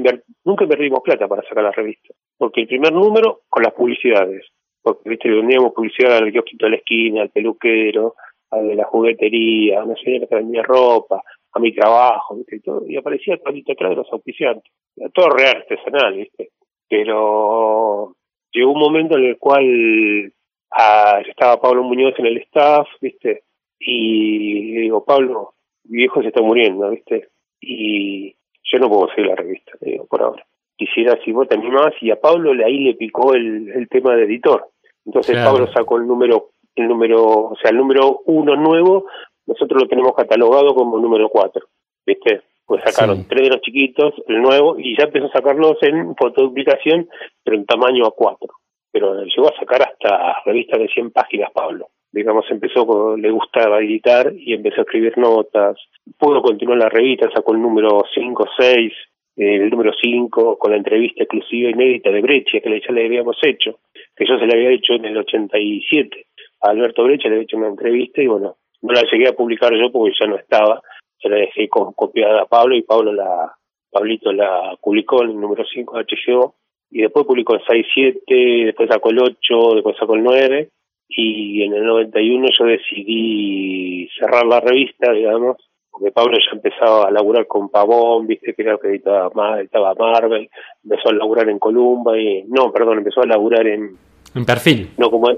[0.45, 2.15] nunca perdimos plata para sacar la revista.
[2.37, 4.47] Porque el primer número, con las publicidades.
[4.83, 8.15] Porque, viste, le vendíamos publicidad al kiosquito de la esquina, al peluquero,
[8.51, 12.61] al de la juguetería, a una señora que vendía ropa, a mi trabajo, viste, y
[12.61, 12.87] todo.
[12.87, 14.73] Y aparecía todo atrás de los auspiciantes.
[14.97, 16.51] Era todo real, artesanal, viste.
[16.89, 18.15] Pero
[18.53, 20.33] llegó un momento en el cual
[20.71, 23.43] ah, estaba Pablo Muñoz en el staff, viste,
[23.79, 27.29] y digo, Pablo, mi viejo se está muriendo, viste,
[27.61, 28.37] y
[28.75, 30.45] yo no puedo seguir la revista, digo, por ahora.
[30.77, 34.25] Quisiera, si vos te animás, y a Pablo ahí le picó el, el tema de
[34.25, 34.69] editor.
[35.07, 39.07] Entonces Pablo sacó el número, el número, o sea, el número uno nuevo,
[39.47, 41.67] nosotros lo tenemos catalogado como número cuatro,
[42.05, 42.43] ¿viste?
[42.67, 47.09] Pues sacaron tres de los chiquitos, el nuevo, y ya empezó a sacarlos en fotopublicación,
[47.45, 48.49] pero en tamaño a cuatro.
[48.91, 54.33] Pero llegó a sacar hasta revistas de 100 páginas, Pablo digamos, empezó, le gustaba editar
[54.37, 55.77] y empezó a escribir notas.
[56.17, 58.93] Pudo continuar la revista, sacó el número 5, 6,
[59.37, 63.81] el número 5 con la entrevista exclusiva inédita de Breccia que ya le habíamos hecho,
[64.15, 66.27] que yo se le había hecho en el 87.
[66.61, 69.75] A Alberto Breccia le había hecho una entrevista y bueno, no la llegué a publicar
[69.75, 70.81] yo porque ya no estaba,
[71.21, 73.53] se la dejé copiada a Pablo y Pablo la,
[73.91, 76.55] Pablito la publicó en el número 5 de HGO
[76.93, 78.25] y después publicó el 6, 7,
[78.67, 80.69] después sacó el 8, después sacó el 9
[81.09, 85.57] y en el 91 yo decidí cerrar la revista, digamos,
[85.91, 90.49] porque Pablo ya empezaba a laburar con Pavón, viste que era que editaba, editaba Marvel,
[90.83, 93.97] empezó a laburar en Columba y no, perdón, empezó a laburar en
[94.35, 94.91] en perfil.
[94.99, 95.31] No como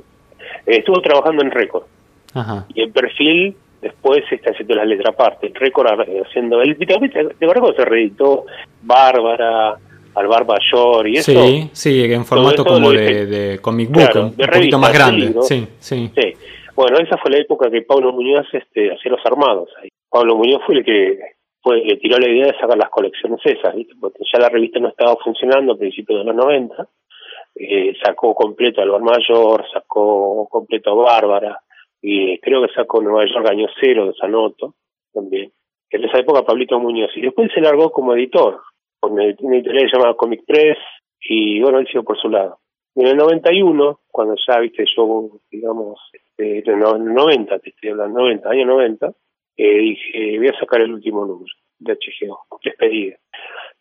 [0.64, 1.84] estuvo trabajando en récord.
[2.74, 5.86] Y en perfil después está haciendo la letra aparte, en récord
[6.26, 8.44] haciendo el de verdad se reeditó
[8.82, 9.76] Bárbara
[10.16, 10.56] al Barba
[11.04, 11.30] y eso.
[11.30, 15.34] Sí, sí, en formato como de, comic book, un poquito más grande.
[15.42, 16.10] Sí, sí.
[16.14, 16.32] sí.
[16.74, 19.68] Bueno, esa fue la época que Pablo Muñoz este, hacía los armados.
[19.80, 19.88] Ahí.
[20.08, 21.18] Pablo Muñoz fue el que
[21.62, 24.88] fue, le tiró la idea de sacar las colecciones esas, porque ya la revista no
[24.88, 26.88] estaba funcionando a principios de los 90.
[27.56, 31.60] Eh, sacó completo al Mayor, sacó completo Bárbara,
[32.00, 34.74] y creo que sacó Nueva York Año Cero de Sanoto
[35.12, 35.52] también.
[35.90, 37.10] En esa época Pablito Muñoz.
[37.16, 38.60] Y después se largó como editor,
[39.12, 40.78] una editorial llamada Comic Press,
[41.20, 42.58] y bueno, él siguió por su lado.
[42.94, 48.20] En el 91, cuando ya, viste, yo, digamos, este, en el 90, te estoy hablando,
[48.20, 49.12] 90, año 90,
[49.58, 53.16] eh, dije, voy a sacar el último número de HGO, despedida.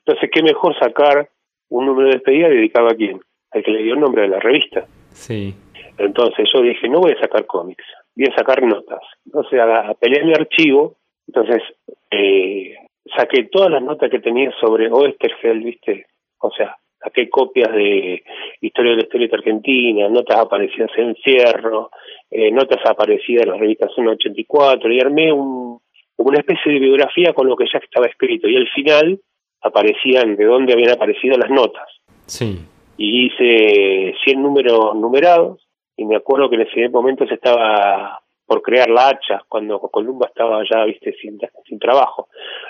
[0.06, 1.30] Entonces, ¿qué mejor sacar
[1.70, 3.20] un número de despedida dedicado a quién?
[3.52, 4.86] Al que le dio el nombre de la revista.
[5.12, 5.56] Sí.
[5.98, 7.86] Entonces yo dije, no voy a sacar cómics,
[8.16, 9.00] voy a sacar notas.
[9.26, 11.64] Entonces a, a pelear mi archivo, entonces
[12.12, 12.76] eh,
[13.16, 16.08] saqué todas las notas que tenía sobre Oesterfeld, ¿viste?
[16.40, 18.24] O sea, saqué copias de
[18.62, 21.92] Historia de la Historieta Argentina, notas aparecidas en Cierro,
[22.32, 25.80] eh, notas aparecidas en las revistas 184, y armé un,
[26.18, 28.48] una especie de biografía con lo que ya estaba escrito.
[28.48, 29.20] Y al final
[29.62, 31.88] aparecían de dónde habían aparecido las notas.
[32.26, 32.60] Sí.
[32.98, 38.62] Y hice 100 números numerados, y me acuerdo que en ese momento se estaba por
[38.62, 42.28] crear la hacha, cuando Columba estaba ya, viste, sin, sin trabajo.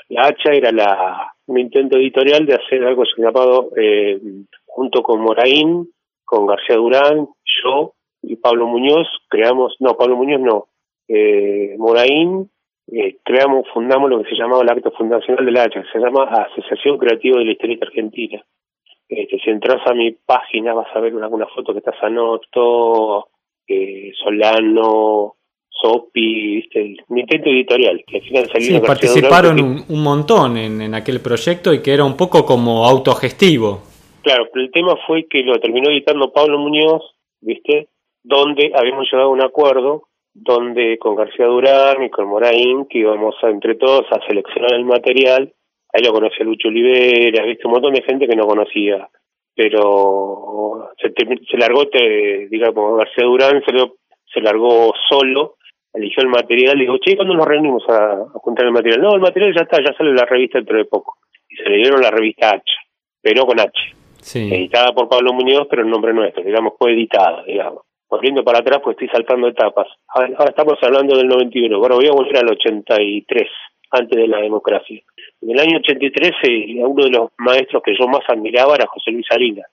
[0.09, 4.19] La hacha era la, un intento editorial de hacer algo llamado, eh,
[4.65, 5.89] junto con Moraín,
[6.23, 7.27] con García Durán,
[7.63, 10.67] yo y Pablo Muñoz, creamos, no, Pablo Muñoz no,
[11.07, 12.49] eh, Moraín,
[12.91, 15.99] eh, creamos, fundamos lo que se llamaba el acto fundacional de la hacha, que se
[15.99, 18.43] llama Asociación Creativa de la Historia Argentina.
[19.07, 23.27] Este, si entras a mi página vas a ver alguna foto que está Sanoto,
[23.67, 25.35] eh, Solano,
[25.81, 26.95] Sopi, ¿viste?
[27.07, 31.73] un intento editorial que al final salió sí, participaron un, montón en, en, aquel proyecto
[31.73, 33.81] y que era un poco como autogestivo.
[34.21, 37.03] Claro, pero el tema fue que lo terminó editando Pablo Muñoz,
[37.41, 37.89] ¿viste?
[38.23, 43.35] Donde habíamos llegado a un acuerdo donde con García Durán y con Moraín que íbamos
[43.41, 45.53] a, entre todos a seleccionar el material.
[45.93, 47.65] Ahí lo conocía Lucho Olivera, ¿viste?
[47.65, 49.07] Un montón de gente que no conocía.
[49.55, 51.13] Pero se,
[51.49, 53.71] se largó, te, digamos, García Durán se,
[54.33, 55.55] se largó solo
[55.95, 59.01] eligió el material, y digo, che, ¿cuándo nos reunimos a, a, juntar el material?
[59.01, 61.17] No, el material ya está, ya sale la revista dentro de poco.
[61.49, 62.63] Y se le dieron la revista H,
[63.21, 63.71] pero con H.
[64.17, 64.53] Sí.
[64.53, 67.83] Editada por Pablo Muñoz, pero en nombre nuestro, digamos, fue editada, digamos.
[68.09, 69.87] Volviendo para atrás, pues estoy saltando etapas.
[70.07, 73.49] Ahora, estamos hablando del 91, ahora voy a volver al 83,
[73.91, 75.01] antes de la democracia.
[75.41, 79.11] En el año 83, eh, uno de los maestros que yo más admiraba era José
[79.11, 79.65] Luis Salinas.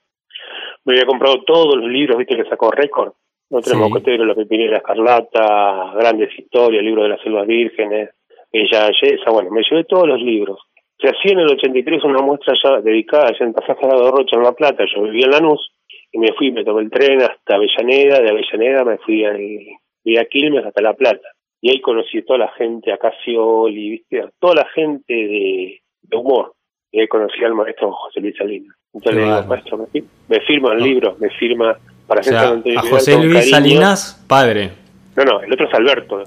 [0.84, 3.12] Me había comprado todos los libros, viste, que sacó récord
[3.52, 4.16] no tenemos sí.
[4.16, 8.08] La Pepinera Escarlata, Grandes Historias, Libro de las Selvas Vírgenes,
[8.50, 10.58] Ella Yesa, bueno, me llevé todos los libros.
[10.98, 14.42] Se hacía en el 83 una muestra ya dedicada allá en Pasaje de Rocha, en
[14.42, 15.70] La Plata, yo vivía en Lanús,
[16.10, 20.24] y me fui, me tomé el tren hasta Avellaneda, de Avellaneda me fui a, a
[20.24, 21.28] Quilmes hasta La Plata.
[21.60, 24.24] Y ahí conocí a toda la gente, a Casioli, ¿viste?
[24.40, 25.82] toda la gente de,
[26.16, 26.54] humor.
[26.90, 28.76] Y ahí conocí al maestro José Luis Salinas.
[28.94, 34.24] Entonces le digo, maestro, me, me firma el libro, me firma a José Luis Salinas,
[34.26, 34.72] padre.
[35.16, 36.24] No, no, el otro es Alberto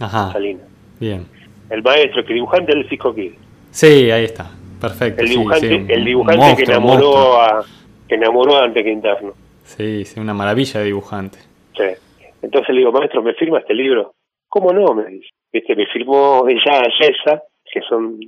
[0.00, 0.32] Ajá.
[0.32, 0.66] Salinas.
[1.00, 1.26] Bien.
[1.70, 3.32] El maestro, que dibujante del Cisco Kid.
[3.70, 4.50] Sí, ahí está.
[4.80, 5.22] Perfecto.
[5.22, 7.64] El dibujante, el dibujante que enamoró a
[8.08, 9.32] que enamoró a Ante Quinterno.
[9.64, 11.38] Sí, sí, una maravilla de dibujante.
[11.76, 11.84] Sí.
[12.42, 14.14] Entonces le digo, maestro, ¿me firma este libro?
[14.48, 14.94] ¿Cómo no?
[14.94, 15.28] Me dice.
[15.52, 18.20] Viste, me firmó ella Yesa, que son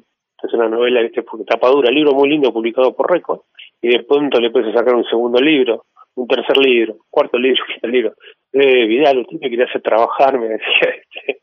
[0.42, 3.40] es una novela, viste, tapadura, libro muy lindo publicado por Record,
[3.82, 5.86] y de pronto le puedes sacar un segundo libro,
[6.18, 8.14] un tercer libro, cuarto libro, quinto libro.
[8.52, 10.94] Eh, Vidal, usted me quería hacer trabajar, me decía.
[11.02, 11.40] Este.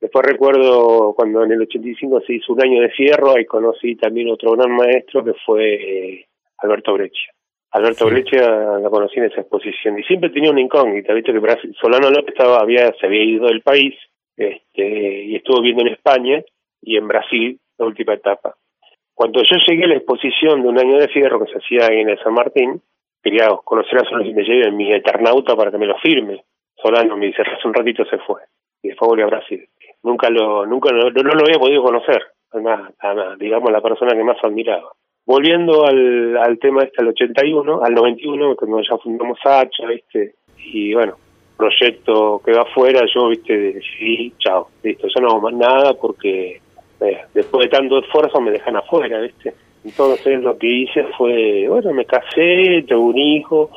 [0.00, 4.30] Después recuerdo cuando en el 85 se hizo un año de fierro, ahí conocí también
[4.30, 6.26] otro gran maestro que fue eh,
[6.58, 7.32] Alberto Breccia.
[7.70, 8.10] Alberto sí.
[8.10, 12.10] Breccia la conocí en esa exposición y siempre tenía una incógnita, viste que Brasil, Solano
[12.10, 13.94] López estaba, había, se había ido del país
[14.36, 16.42] este, y estuvo viendo en España
[16.82, 18.56] y en Brasil la última etapa.
[19.14, 22.08] Cuando yo llegué a la exposición de un año de fierro que se hacía en
[22.08, 22.82] el San Martín,
[23.22, 26.44] quería conocer a Solano y me lleve mi eternauta para que me lo firme.
[26.76, 28.40] Solano me dice, hace un ratito se fue.
[28.82, 29.64] Y después volvió a Brasil.
[30.02, 32.22] Nunca lo, nunca no, lo había podido conocer.
[32.50, 32.92] Además,
[33.38, 34.90] digamos, la persona que más admiraba.
[35.24, 40.34] Volviendo al, al tema este, al 81, al 91, cuando ya fundamos Hacha, ¿viste?
[40.58, 41.16] Y bueno,
[41.56, 43.56] proyecto que va afuera, yo, ¿viste?
[43.56, 46.60] Decidí, chao, listo, ya no hago más nada porque
[47.00, 49.54] eh, después de tanto esfuerzo me dejan afuera, ¿viste?
[49.84, 53.70] Entonces lo que hice fue, bueno, me casé, tengo un hijo,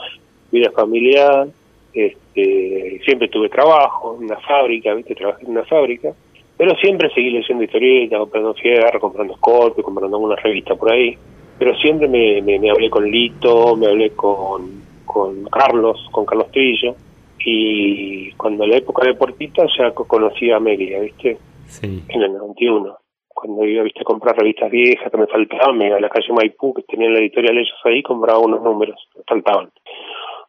[0.51, 1.47] vida familiar,
[1.93, 5.15] este, siempre tuve trabajo en una fábrica, ¿viste?
[5.15, 6.13] Trabajé en una fábrica,
[6.57, 11.17] pero siempre seguí leyendo historietas, comprando fierro, comprando Scorpio, comprando alguna revista por ahí,
[11.57, 16.95] pero siempre me, me, hablé con Lito, me hablé con, con Carlos, con Carlos Trillo,
[17.39, 21.37] y cuando la época de Portita ya conocí a Amelia, ¿viste?
[21.67, 22.03] Sí.
[22.09, 23.04] En el 91
[23.35, 26.33] cuando iba ¿viste, a comprar revistas viejas que me faltaban, me iba a la calle
[26.33, 29.71] Maipú, que tenían la editorial ellos ahí, compraba unos números, me faltaban.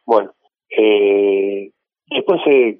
[0.05, 0.31] Bueno,
[0.69, 1.69] eh,
[2.09, 2.79] después, eh,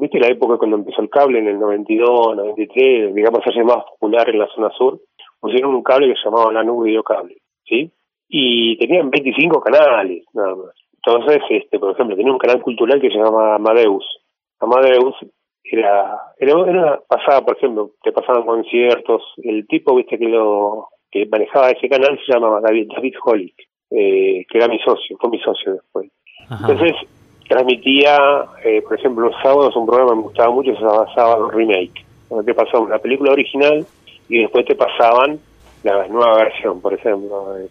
[0.00, 4.30] viste la época cuando empezó el cable, en el 92, 93, digamos, se más popular
[4.30, 5.00] en la zona sur,
[5.40, 7.90] pusieron un cable que se llamaba La Nube Videocable, ¿sí?
[8.28, 10.72] Y tenían 25 canales, nada más.
[10.94, 14.04] Entonces, este, por ejemplo, tenía un canal cultural que se llama Amadeus.
[14.60, 15.14] Amadeus
[15.70, 21.26] era, era, era pasaba, por ejemplo, te pasaban conciertos, el tipo, viste, que lo que
[21.26, 23.54] manejaba ese canal se llamaba David, David Holick,
[23.90, 26.10] eh, que era mi socio, fue mi socio después.
[26.50, 26.94] Entonces,
[27.48, 28.16] transmitía,
[28.64, 32.04] eh, por ejemplo, los sábados un programa que me gustaba mucho, se llamaba Sábado Remake,
[32.28, 33.86] donde te pasaban la película original
[34.28, 35.38] y después te pasaban
[35.82, 37.68] la nueva versión, por ejemplo, eh,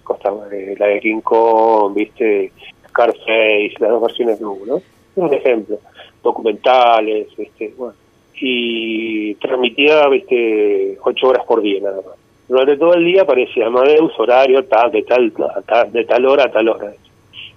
[0.51, 2.51] eh la de King Kong, viste,
[2.89, 4.81] Scarface, las dos versiones de uno,
[5.15, 5.79] un ejemplo
[6.25, 7.93] documentales, este, bueno,
[8.41, 12.15] y transmitía este, ocho horas por día nada más.
[12.47, 15.33] Durante todo el día aparecía Amadeus, horario, tal, de tal,
[15.91, 16.91] de tal hora a tal hora.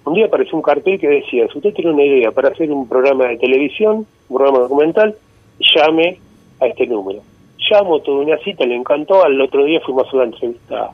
[0.05, 2.87] Un día apareció un cartel que decía, si usted tiene una idea para hacer un
[2.87, 5.15] programa de televisión, un programa documental,
[5.59, 6.17] llame
[6.59, 7.21] a este número.
[7.69, 10.89] Llamo, tuve una cita, le encantó, al otro día fuimos a una entrevista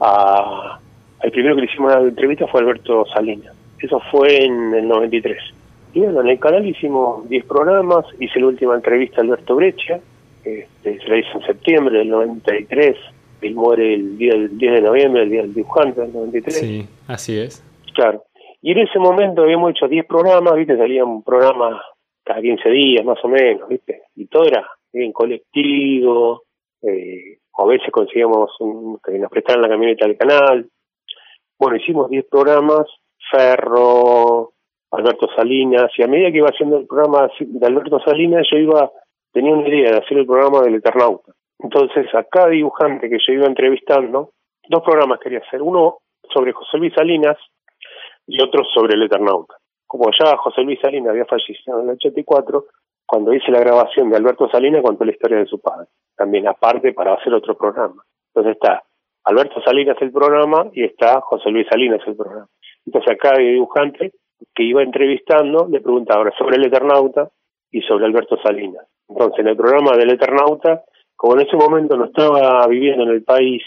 [0.00, 0.78] a...
[1.22, 3.54] El primero que le hicimos una entrevista fue Alberto Salinas.
[3.80, 5.38] Eso fue en el 93.
[5.94, 10.00] Y bueno, en el canal hicimos 10 programas, hice la última entrevista a Alberto Brecha,
[10.44, 12.96] este, se la hice en septiembre del 93,
[13.40, 16.58] él muere el día del 10 de noviembre, el día del dibujante del 93.
[16.58, 17.64] Sí, así es.
[17.94, 18.24] Claro.
[18.60, 20.76] Y en ese momento habíamos hecho 10 programas, ¿viste?
[20.76, 21.80] Salía un programa
[22.24, 24.02] cada 15 días más o menos, ¿viste?
[24.16, 26.42] Y todo era bien colectivo,
[26.82, 28.50] eh, a veces conseguíamos
[29.04, 30.68] que nos prestaran la camioneta del canal.
[31.58, 32.86] Bueno, hicimos 10 programas,
[33.30, 34.52] Ferro,
[34.90, 38.90] Alberto Salinas, y a medida que iba haciendo el programa de Alberto Salinas, yo iba,
[39.32, 41.32] tenía una idea de hacer el programa del Eternauta.
[41.58, 44.30] Entonces, a cada dibujante que yo iba entrevistando,
[44.68, 45.98] dos programas quería hacer, uno
[46.32, 47.36] sobre José Luis Salinas
[48.26, 49.54] y otro sobre el Eternauta.
[49.86, 52.66] Como ya José Luis Salinas había fallecido en el 84,
[53.06, 56.92] cuando hice la grabación de Alberto Salinas contó la historia de su padre, también aparte
[56.92, 58.02] para hacer otro programa.
[58.28, 58.82] Entonces está
[59.24, 62.48] Alberto Salinas el programa y está José Luis Salinas el programa.
[62.84, 64.12] Entonces a cada dibujante
[64.54, 67.28] que iba entrevistando le preguntaba sobre el Eternauta
[67.70, 68.86] y sobre Alberto Salinas.
[69.08, 70.84] Entonces, en el programa del Eternauta,
[71.16, 73.62] como en ese momento no estaba viviendo en el país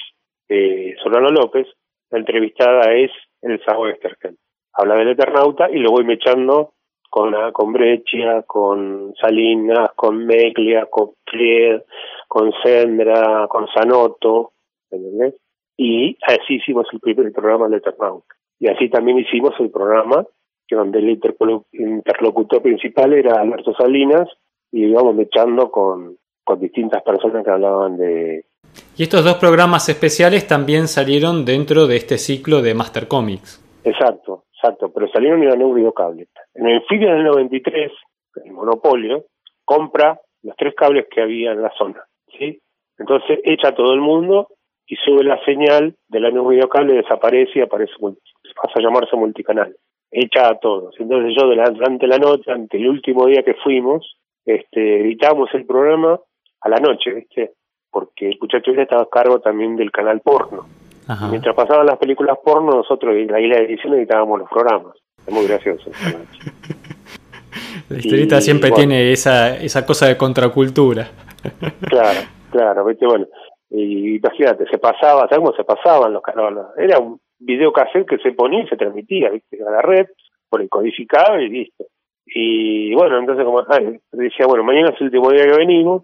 [0.48, 1.68] eh, Solano López,
[2.10, 4.38] la entrevistada es Elsa Westergen.
[4.74, 6.74] Habla del Eternauta y lo voy mechando
[7.10, 11.82] con, ah, con Breccia, con Salinas, con Meglia, con Flied,
[12.28, 14.52] con Sendra, con Sanoto,
[14.90, 15.36] ¿entendés?
[15.76, 18.34] Y así hicimos el primer programa del Eternauta.
[18.60, 20.26] Y así también hicimos el programa
[20.76, 24.28] donde el interlocutor principal era Alberto Salinas
[24.72, 28.46] y íbamos echando con, con distintas personas que hablaban de...
[28.98, 33.62] Y estos dos programas especiales también salieron dentro de este ciclo de Master Comics.
[33.84, 36.28] Exacto, exacto, pero salieron en el cable.
[36.54, 37.92] En el fin del 93,
[38.46, 39.26] el monopolio
[39.66, 42.04] compra los tres cables que había en la zona,
[42.38, 42.62] ¿sí?
[42.98, 44.48] Entonces echa todo el mundo
[44.86, 49.76] y sube la señal de la nuevo videocable, desaparece y aparece, pasa a llamarse multicanal
[50.12, 50.96] hecha a todos.
[51.00, 56.20] Entonces yo durante la noche, ante el último día que fuimos, este, editamos el programa
[56.62, 57.54] a la noche, ¿viste?
[57.90, 60.66] Porque el muchacho estaba a cargo también del canal porno.
[61.30, 64.96] Mientras pasaban las películas porno, nosotros en la isla de edición editábamos los programas.
[65.28, 65.92] Es muy gracioso.
[67.90, 71.10] la historieta siempre tiene esa, esa cosa de contracultura.
[71.82, 72.20] claro,
[72.50, 73.06] claro, ¿viste?
[73.06, 73.28] Bueno,
[73.72, 76.66] y imagínate, se pasaba, ¿sabes cómo se pasaban los canales?
[76.78, 79.58] Era un videocassette que se ponía y se transmitía, ¿viste?
[79.66, 80.08] A la red,
[80.50, 81.86] por el codificado y listo.
[82.26, 83.64] Y bueno, entonces como
[84.12, 86.04] decía, bueno, mañana es el último día que venimos,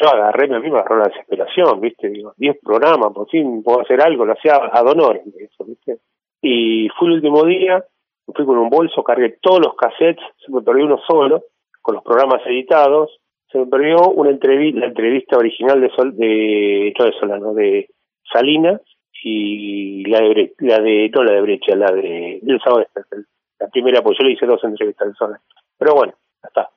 [0.00, 2.08] yo agarré, me agarró la desesperación, ¿viste?
[2.08, 5.98] Digo, 10 programas, por fin puedo hacer algo, lo hacía a honores, eso, ¿viste?
[6.42, 7.84] Y fue el último día,
[8.26, 11.44] fui con un bolso, cargué todos los cassettes, se me perdió uno solo,
[11.80, 13.20] con los programas editados,
[13.54, 17.88] se me perdió una entrevista, la entrevista original de Sol, de, de Solano, de
[18.32, 18.80] Salinas,
[19.22, 22.84] y la de la de no la de Brecha, la de el sábado
[23.60, 25.36] la primera pues yo le hice dos entrevistas al sol.
[25.78, 26.70] Pero bueno, ya está.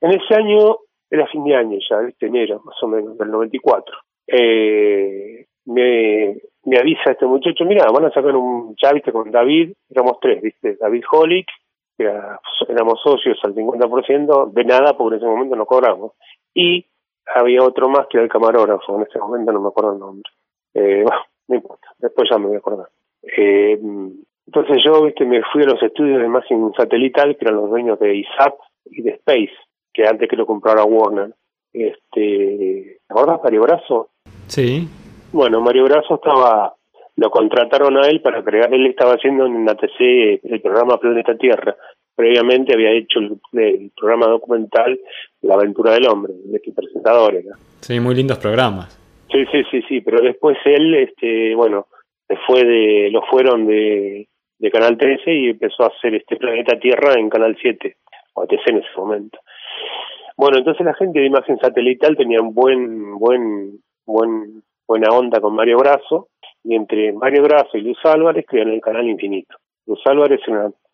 [0.00, 0.78] En ese año
[1.08, 3.96] era fin de año ya, este enero más o menos del 94.
[4.26, 9.72] eh, me, me avisa este muchacho, mira, van a sacar un, ya viste, con David,
[9.90, 11.46] éramos tres, viste, David Holick,
[11.96, 12.10] que
[12.68, 16.12] éramos socios al 50%, de nada, porque en ese momento no cobramos.
[16.54, 16.86] Y
[17.34, 20.30] había otro más que era el camarógrafo, en ese momento no me acuerdo el nombre.
[20.74, 22.88] Eh, bueno, no importa, después ya me voy a acordar.
[23.22, 23.78] Eh,
[24.46, 27.98] entonces yo, viste, me fui a los estudios de imagen satelital, que eran los dueños
[27.98, 28.54] de ISAT
[28.86, 29.54] y de Space,
[29.92, 31.34] que antes que lo comprara Warner.
[31.72, 34.10] Este, ¿Te acordás, Mario Brazo?
[34.46, 34.86] Sí.
[35.32, 36.74] Bueno, Mario Brazo estaba,
[37.16, 41.36] lo contrataron a él para crear, él estaba haciendo en la TC el programa Planeta
[41.36, 41.76] Tierra.
[42.16, 44.98] Previamente había hecho el, programa documental
[45.42, 47.44] La aventura del hombre, de que presentadores.
[47.80, 49.00] Sí, muy lindos programas.
[49.30, 51.86] Sí, sí, sí, sí, pero después él, este, bueno,
[52.46, 57.14] fue de, lo fueron de, de Canal 13 y empezó a hacer este Planeta Tierra
[57.14, 57.96] en Canal 7,
[58.34, 59.38] o ATC en ese momento.
[60.36, 65.54] Bueno, entonces la gente de imagen satelital tenía un buen, buen, buen, buena onda con
[65.54, 66.28] Mario Brazo,
[66.64, 69.56] y entre Mario Brazo y Luz Álvarez crean el Canal Infinito.
[69.86, 70.40] Luz Álvarez,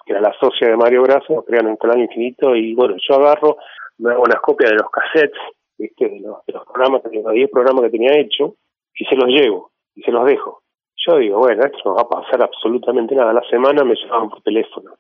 [0.05, 3.57] que era la socia de Mario Brazo, crean el Canal Infinito, y bueno, yo agarro,
[3.99, 5.41] me hago unas copias de los cassettes,
[5.79, 6.09] ¿viste?
[6.09, 8.57] De los, programas, de los 10 programas que tenía hecho,
[8.95, 10.63] y se los llevo, y se los dejo.
[11.07, 13.33] Yo digo, bueno, esto no va a pasar absolutamente nada.
[13.33, 14.91] La semana me llaman por teléfono.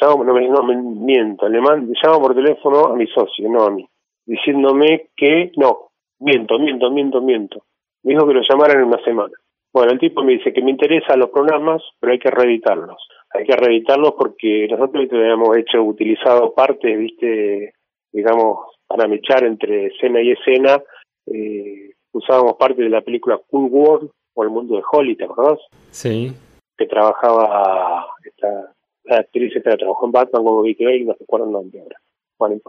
[0.00, 3.70] Llamo, no, me, no me miento, le, llamo por teléfono a mi socio, no a
[3.70, 3.86] mí,
[4.26, 7.62] diciéndome que no, miento, miento, miento, miento.
[8.02, 9.34] Me dijo que lo llamaran en una semana.
[9.74, 12.96] Bueno, el tipo me dice que me interesan los programas, pero hay que reeditarlos.
[13.30, 17.74] Hay que reeditarlos porque nosotros habíamos hecho, utilizado partes, viste,
[18.12, 20.80] digamos, para mechar entre escena y escena.
[21.26, 25.58] Eh, usábamos parte de la película Cool World o El Mundo de Holly, ¿te acordás?
[25.90, 26.30] Sí.
[26.78, 28.72] Que trabajaba, esta,
[29.02, 32.00] la actriz que trabajó en Batman como Vicky Bale, no recuerdo el nombre ahora.
[32.38, 32.60] Bueno,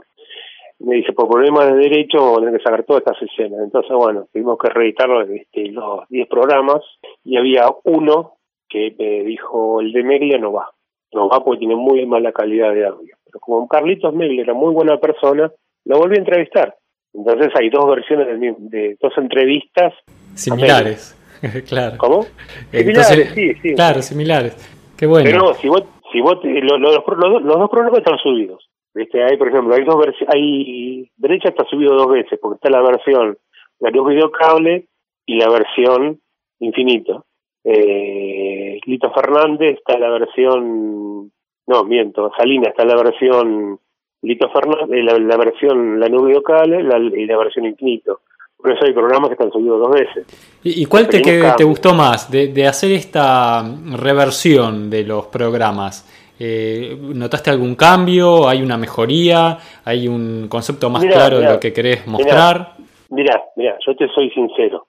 [0.80, 3.61] me dice, por problemas de derecho vamos a tener que sacar todas estas escenas.
[3.63, 6.82] Entonces, bueno, tuvimos que reeditar este, los 10 programas
[7.23, 8.34] y había uno
[8.67, 10.69] que me dijo, el de Meglia no va.
[11.13, 13.15] No va porque tiene muy mala calidad de audio.
[13.26, 15.51] Pero como Carlitos Meglia era muy buena persona,
[15.86, 16.76] lo volví a entrevistar.
[17.13, 19.93] Entonces hay dos versiones de, de dos entrevistas.
[20.34, 21.15] Similares.
[21.67, 21.97] claro.
[21.97, 22.26] ¿Cómo?
[22.71, 23.76] Similares, sí, sí.
[23.76, 24.55] Claro, similares.
[24.97, 25.30] Qué bueno.
[25.30, 28.64] Pero si vos, si vos los, los, dos programas están subidos.
[28.96, 29.22] ¿Viste?
[29.22, 29.98] Hay, por ejemplo, hay dos
[30.34, 33.38] hay, derecha está subido dos veces, porque está la versión
[33.80, 34.88] la luz videocable
[35.26, 36.22] y la versión
[36.60, 37.26] infinito.
[37.66, 41.30] Eh, Lito Fernández está la versión,
[41.68, 43.78] no, miento, Salina está la versión
[44.22, 46.80] Lito Fernández, la, la versión la nube videocable
[47.20, 48.22] y la versión infinito.
[48.56, 50.26] Por eso hay programas que están subidos dos veces.
[50.64, 53.62] ¿Y, cuál te, te gustó más de, de, hacer esta
[53.98, 56.24] reversión de los programas?
[56.39, 58.47] Eh, ¿Notaste algún cambio?
[58.47, 59.57] ¿Hay una mejoría?
[59.83, 62.73] ¿Hay un concepto más claro de lo que querés mostrar?
[63.09, 64.86] Mira, mira, yo te soy sincero.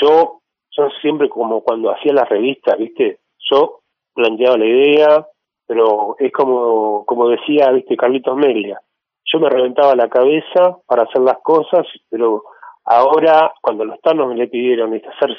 [0.00, 0.40] Yo,
[0.70, 3.18] yo siempre como cuando hacía las revistas, ¿viste?
[3.50, 3.80] Yo
[4.14, 5.26] planteaba la idea,
[5.66, 7.96] pero es como, como decía, ¿viste?
[7.96, 8.80] Carlitos Meglia.
[9.30, 12.42] Yo me reventaba la cabeza para hacer las cosas, pero
[12.90, 15.36] Ahora, cuando los Thanos me le pidieron hacer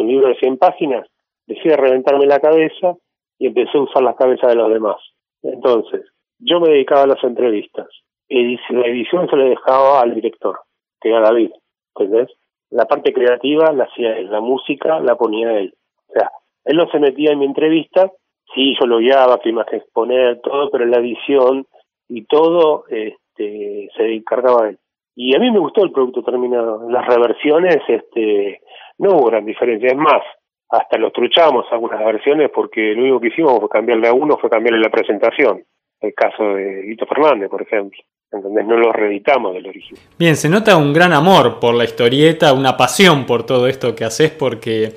[0.00, 1.06] un libro de 100 páginas,
[1.46, 2.96] dejé de reventarme la cabeza
[3.38, 4.96] y empecé a usar las cabezas de los demás.
[5.42, 6.04] Entonces,
[6.38, 7.88] yo me dedicaba a las entrevistas.
[8.28, 10.58] Y la edición se le dejaba al director,
[11.00, 11.50] que era David,
[11.94, 12.28] ¿entendés?
[12.70, 15.72] La parte creativa la hacía él, la música la ponía él.
[16.08, 16.30] O sea,
[16.66, 18.12] él no se metía en mi entrevista,
[18.54, 21.66] sí, yo lo guiaba, que que exponer, todo, pero la edición
[22.06, 24.78] y todo este, se encargaba él
[25.20, 26.88] y a mí me gustó el producto terminado.
[26.88, 28.60] Las reversiones, este,
[28.98, 29.88] no hubo gran diferencia.
[29.88, 30.22] Es más,
[30.70, 34.50] hasta los truchamos algunas versiones porque lo único que hicimos fue cambiarle a uno, fue
[34.50, 35.64] cambiarle la presentación.
[36.00, 37.98] El caso de Lito Fernández, por ejemplo.
[38.30, 38.66] ¿Entendés?
[38.66, 39.96] No lo reeditamos del origen.
[40.18, 44.04] Bien, se nota un gran amor por la historieta, una pasión por todo esto que
[44.04, 44.92] haces porque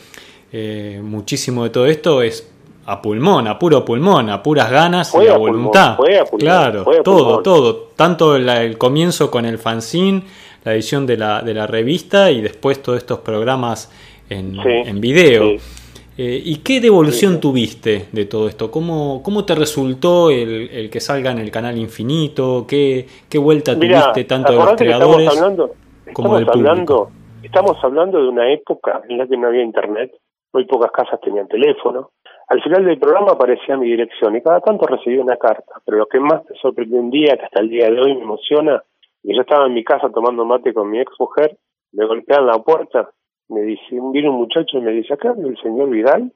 [0.52, 2.54] eh, muchísimo de todo esto es
[2.86, 5.98] a pulmón, a puro pulmón, a puras ganas y a, voluntad.
[6.38, 7.90] claro, todo, todo.
[7.96, 10.24] Tanto el comienzo con el fanzine,
[10.66, 13.90] la edición de la, de la revista y después todos estos programas
[14.32, 15.52] en, en video.
[16.18, 18.70] Eh, ¿Y qué devolución tuviste de todo esto?
[18.70, 22.66] ¿Cómo, cómo te resultó el, el, que salga en el canal infinito?
[22.68, 25.72] ¿Qué, qué vuelta tuviste tanto de los creadores estamos hablando,
[26.14, 27.10] como del Hablando,
[27.42, 30.12] estamos hablando de una época en la que no había internet,
[30.54, 32.12] muy pocas casas tenían teléfono,
[32.50, 36.08] al final del programa aparecía mi dirección y cada tanto recibía una carta, pero lo
[36.08, 38.84] que más me sorprendió un día, que hasta el día de hoy me emociona,
[39.24, 41.58] y yo estaba en mi casa tomando mate con mi ex mujer,
[41.94, 43.10] me golpean la puerta,
[43.52, 46.32] me dice, viene un muchacho y me dice, ¿acá el señor Vidal?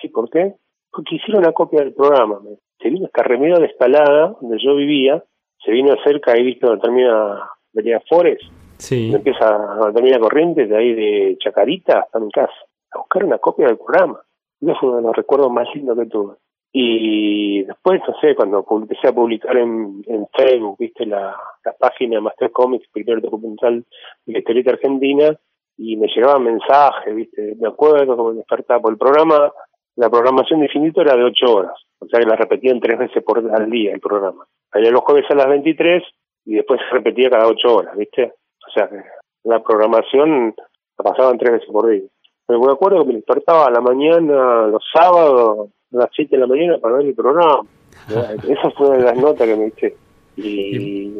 [0.00, 0.54] Sí, ¿por qué?
[0.90, 2.40] Porque hicieron una copia del programa.
[2.80, 5.24] Se vino esta remedio de escalada, donde yo vivía,
[5.64, 8.44] se vino cerca, ahí visto donde termina Avenida Forest,
[8.78, 9.12] Sí.
[9.12, 12.54] Empieza a terminar corriente de ahí de Chacarita hasta mi casa,
[12.92, 14.20] a buscar una copia del programa.
[14.60, 16.34] Eso fue uno de los recuerdos más lindos que tuve.
[16.72, 22.20] Y después, no sé, cuando empecé a publicar en, en Facebook, viste, la, la página
[22.20, 23.84] Master Comics, primer documental
[24.26, 25.36] de la historieta argentina,
[25.78, 29.52] y me llegaban mensajes, viste, me acuerdo como me despertaba por el programa,
[29.96, 33.22] la programación de Infinito era de ocho horas, o sea que la repetían tres veces
[33.22, 34.44] por al día el programa.
[34.70, 36.02] Salía los jueves a las 23
[36.46, 38.24] y después se repetía cada ocho horas, viste,
[38.66, 39.00] o sea que
[39.44, 40.54] la programación
[40.98, 42.02] la pasaban tres veces por día.
[42.48, 46.46] Me acuerdo que me despertaba a la mañana, los sábados, a las 7 de la
[46.46, 47.62] mañana para ver el programa.
[48.08, 49.96] Esa fue una de las notas que me hice.
[50.36, 51.12] Y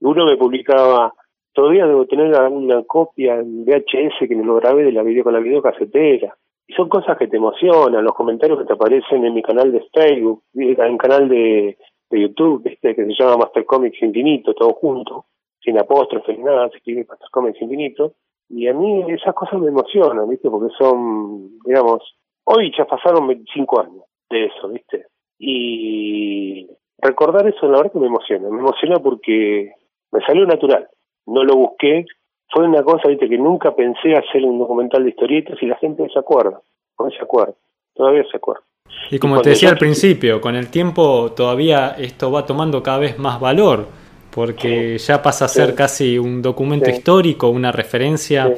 [0.00, 1.12] uno me publicaba,
[1.52, 5.34] todavía debo tener una copia en VHS que me lo grabé de la video con
[5.34, 6.36] la videocasetera.
[6.66, 9.84] Y son cosas que te emocionan, los comentarios que te aparecen en mi canal de
[9.92, 11.76] Facebook, en canal de,
[12.10, 15.26] de YouTube, este que se llama Master Comics Infinito, todo junto,
[15.60, 18.14] sin apóstrofe ni nada, se escribe Master Comics Infinito.
[18.48, 20.50] Y a mí esas cosas me emocionan, ¿viste?
[20.50, 25.06] Porque son, digamos, hoy ya pasaron 25 años de eso, ¿viste?
[25.38, 28.48] Y recordar eso, la verdad que me emociona.
[28.50, 29.72] Me emociona porque
[30.12, 30.86] me salió natural.
[31.26, 32.04] No lo busqué.
[32.50, 33.28] Fue una cosa, ¿viste?
[33.28, 36.60] Que nunca pensé hacer un documental de historietas y la gente se acuerda.
[36.98, 37.54] No se acuerda.
[37.94, 38.62] Todavía se acuerda.
[39.10, 43.18] Y como te decía al principio, con el tiempo todavía esto va tomando cada vez
[43.18, 43.86] más valor,
[44.34, 48.52] porque ya pasa a ser casi un documento histórico, una referencia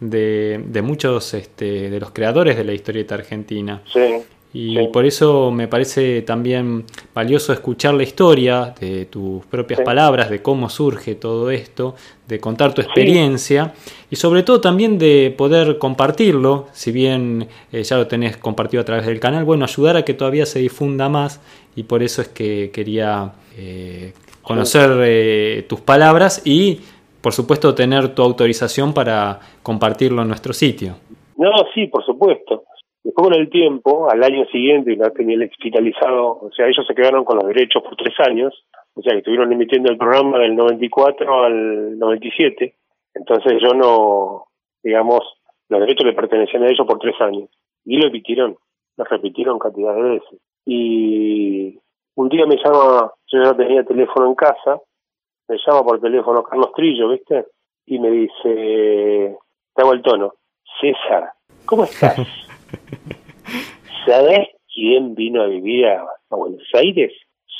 [0.00, 3.82] de, de, muchos este, de los creadores de la historieta argentina.
[4.52, 4.76] Sí.
[4.78, 6.84] Y por eso me parece también
[7.14, 11.94] valioso escuchar la historia de tus propias palabras, de cómo surge todo esto,
[12.26, 13.74] de contar tu experiencia
[14.10, 18.84] y sobre todo también de poder compartirlo, si bien eh, ya lo tenés compartido a
[18.84, 21.40] través del canal, bueno, ayudar a que todavía se difunda más
[21.76, 26.80] y por eso es que quería eh, conocer eh, tus palabras y
[27.20, 30.96] por supuesto tener tu autorización para compartirlo en nuestro sitio.
[31.36, 32.64] No, sí, por supuesto.
[33.02, 36.94] Después con el tiempo, al año siguiente, una tenía el finalizado, o sea, ellos se
[36.94, 40.54] quedaron con los derechos por tres años, o sea, que estuvieron emitiendo el programa del
[40.54, 42.74] 94 al 97,
[43.14, 44.44] entonces yo no,
[44.82, 45.20] digamos,
[45.70, 47.48] los derechos le pertenecían a ellos por tres años,
[47.86, 48.58] y lo emitieron,
[48.98, 50.40] lo repitieron cantidad de veces.
[50.66, 51.78] Y
[52.16, 54.78] un día me llama, yo ya tenía teléfono en casa,
[55.48, 57.46] me llama por teléfono Carlos Trillo, ¿viste?
[57.86, 59.38] Y me dice,
[59.74, 60.34] te hago el tono,
[60.80, 61.32] César,
[61.64, 62.18] ¿cómo estás?
[64.06, 67.12] ¿Sabes quién vino a vivir a, Buenos Aires?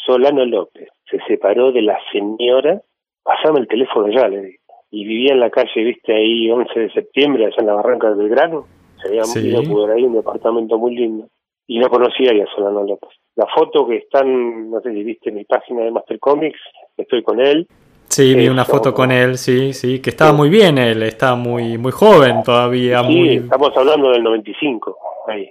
[0.06, 0.88] Solano López.
[1.10, 2.80] Se separó de la señora,
[3.22, 4.60] pasame el teléfono ya, le dije.
[4.90, 8.18] Y vivía en la calle, viste, ahí 11 de septiembre, allá en la barranca del
[8.18, 8.66] Belgrano.
[9.00, 9.52] Se había sí.
[9.70, 11.28] por ahí, un departamento muy lindo.
[11.66, 13.10] Y no conocía a Solano López.
[13.36, 16.58] La foto que están, no sé si viste en mi página de Master Comics,
[16.96, 17.68] estoy con él.
[18.10, 21.78] Sí, vi una foto con él, sí, sí, que estaba muy bien él, estaba muy
[21.78, 23.04] muy joven todavía.
[23.04, 23.36] Sí, muy...
[23.36, 24.98] estamos hablando del 95,
[25.28, 25.48] ahí.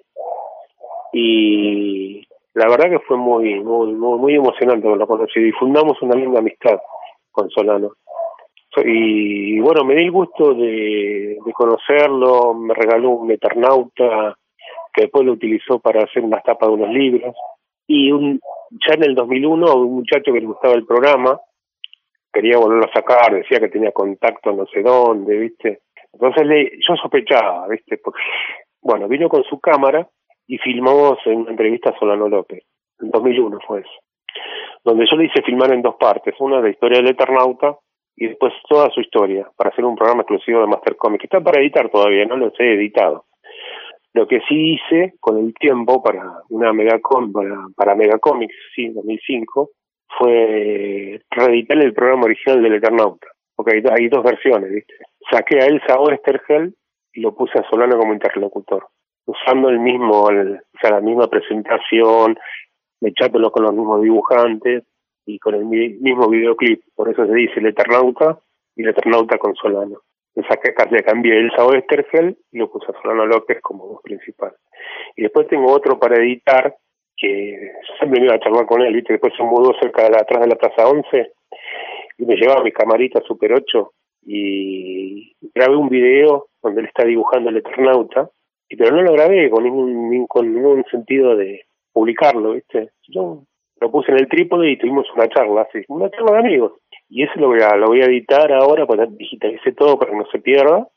[1.14, 2.22] Y
[2.54, 6.40] la verdad que fue muy muy muy, emocionante cuando lo conocí y fundamos una linda
[6.40, 6.80] amistad
[7.32, 7.94] con Solano.
[8.86, 14.38] Y, bueno, me di el gusto de, de conocerlo, me regaló un Eternauta
[14.94, 17.36] que después lo utilizó para hacer una tapa de unos libros.
[17.88, 18.40] Y un,
[18.72, 21.40] ya en el 2001, un muchacho que le gustaba el programa,
[22.40, 25.82] quería volverlo a sacar, decía que tenía contacto no sé dónde, ¿viste?
[26.14, 27.98] Entonces le, yo sospechaba, ¿viste?
[27.98, 28.22] Porque,
[28.82, 30.08] bueno, vino con su cámara
[30.48, 32.64] y filmamos en una entrevista a Solano López,
[33.02, 33.92] en 2001 fue eso,
[34.86, 37.78] donde yo le hice filmar en dos partes, una de la historia del Eternauta
[38.16, 41.42] y después toda su historia, para hacer un programa exclusivo de Master Comics, que está
[41.42, 43.26] para editar todavía, no lo he editado.
[44.14, 49.70] Lo que sí hice con el tiempo para una Megacom, para, para Megacomics, sí, 2005,
[50.18, 54.94] fue reeditar el programa original del Eternauta, porque hay, dos versiones, ¿viste?
[55.32, 56.76] Saqué a Elsa Oestergel
[57.14, 58.88] y lo puse a Solano como interlocutor,
[59.26, 60.32] usando el mismo, o
[60.82, 62.38] sea, la misma presentación,
[63.02, 64.84] echándolo con los mismos dibujantes
[65.26, 68.40] y con el mismo videoclip, por eso se dice el Eternauta
[68.76, 70.02] y el Eternauta con Solano.
[70.36, 74.54] Le saqué, le cambié Elsa Oestergel y lo puse a Solano López como voz principal.
[75.16, 76.76] Y después tengo otro para editar,
[77.20, 79.14] que siempre me iba a charlar con él, ¿viste?
[79.14, 81.32] Después se mudó cerca de la, atrás de la Plaza 11
[82.18, 83.92] y me llevaba mi camarita Super 8
[84.26, 88.30] y grabé un video donde él está dibujando el Eternauta,
[88.70, 91.62] y pero no lo grabé con ningún, con ningún sentido de
[91.92, 92.92] publicarlo, ¿viste?
[93.08, 93.44] Yo
[93.82, 96.74] lo puse en el trípode y tuvimos una charla, así, una charla de amigos.
[97.10, 100.18] Y eso lo voy a, lo voy a editar ahora, pues digitalicé todo para que
[100.18, 100.88] no se pierda.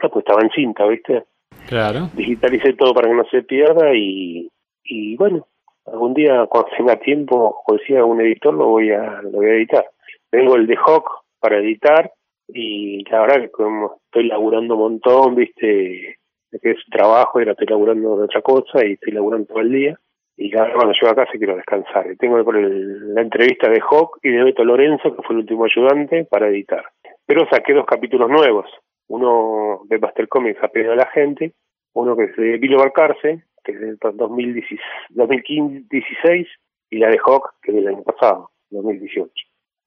[0.00, 1.24] Ah, pues estaba en cinta, ¿viste?
[1.66, 2.10] Claro.
[2.14, 4.48] Digitalicé todo para que no se pierda y,
[4.84, 5.46] y bueno,
[5.86, 9.54] algún día cuando tenga tiempo o decía un editor lo voy a lo voy a
[9.54, 9.84] editar
[10.30, 11.08] tengo el de Hawk
[11.40, 12.12] para editar
[12.48, 16.18] y la verdad que como estoy laburando un montón, viste,
[16.50, 19.72] que es trabajo y ahora estoy laburando de otra cosa y estoy laburando todo el
[19.72, 19.98] día.
[20.36, 22.06] Y ahora cuando llego a casa quiero descansar.
[22.18, 26.48] Tengo la entrevista de Hawk y de Beto Lorenzo, que fue el último ayudante, para
[26.48, 26.84] editar.
[27.24, 28.66] Pero saqué dos capítulos nuevos.
[29.08, 31.52] Uno de Master Comics a pedido de la gente,
[31.94, 36.48] uno que es de Vilo Barcarce, que es del 2016,
[36.90, 39.30] y la de Hawk, que es del año pasado, 2018.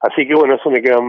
[0.02, 1.00] Así que bueno, eso me queda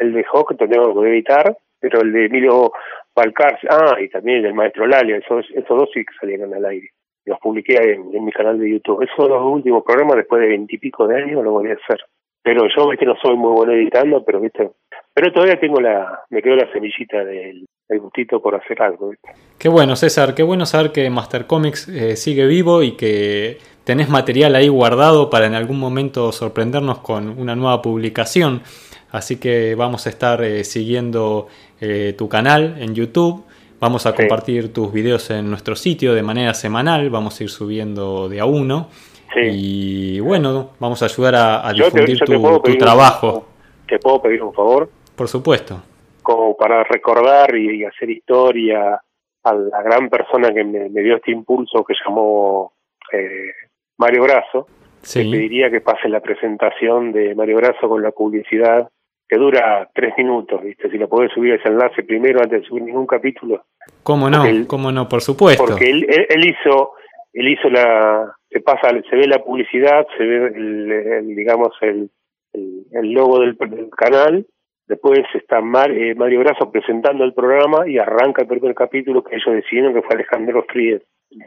[0.00, 2.72] el de Hawk, que tengo que editar, pero el de Emilio
[3.14, 6.64] Balcarce, ah, y también el del Maestro Lalia, esos, esos dos sí que salieron al
[6.64, 6.90] aire.
[7.24, 9.02] Los publiqué en, mi canal de YouTube.
[9.02, 12.00] Esos los últimos programas, después de veintipico de años, lo voy a hacer.
[12.42, 14.70] Pero yo, viste, no soy muy bueno editando, pero, viste,
[15.12, 19.08] pero todavía tengo la, me quedó la semillita del, gustito por hacer algo.
[19.08, 19.30] ¿viste?
[19.58, 24.10] Qué bueno, César, qué bueno saber que Master Comics eh, sigue vivo y que tenés
[24.10, 28.62] material ahí guardado para en algún momento sorprendernos con una nueva publicación.
[29.10, 31.48] Así que vamos a estar eh, siguiendo
[31.80, 33.44] eh, tu canal en YouTube.
[33.80, 37.08] Vamos a compartir tus videos en nuestro sitio de manera semanal.
[37.08, 38.88] Vamos a ir subiendo de a uno.
[39.36, 43.46] Y bueno, vamos a ayudar a, difundir tu, trabajo.
[43.86, 44.90] ¿Te puedo pedir un favor?
[45.14, 45.80] Por supuesto.
[46.28, 49.00] Como para recordar y, hacer historia
[49.44, 52.74] a la gran persona que me, dio este impulso que llamó
[53.12, 53.50] eh,
[53.96, 54.66] Mario Grasso.
[55.00, 58.90] Te pediría que pase la presentación de Mario Grasso con la publicidad
[59.26, 60.90] que dura tres minutos, ¿viste?
[60.90, 63.64] Si lo podés subir ese enlace primero antes de subir ningún capítulo.
[64.02, 64.44] ¿Cómo no?
[64.66, 65.08] ¿Cómo no?
[65.08, 65.64] Por supuesto.
[65.64, 66.92] Porque él, él, hizo,
[67.32, 72.10] él hizo la, se pasa, se ve la publicidad, se ve, el, digamos, el,
[72.52, 73.56] el, logo del,
[73.96, 74.46] canal,
[74.88, 79.54] después está eh, Mario Grasso presentando el programa y arranca el primer capítulo que ellos
[79.54, 81.00] decidieron que fue Alejandro Fried.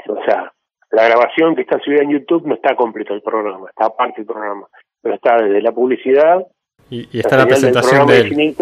[0.08, 0.54] O sea,
[0.92, 4.28] la grabación que está subida en YouTube no está completo el programa, está aparte del
[4.28, 4.68] programa,
[5.02, 6.46] pero está desde la publicidad
[6.90, 8.56] y, está la, presentación de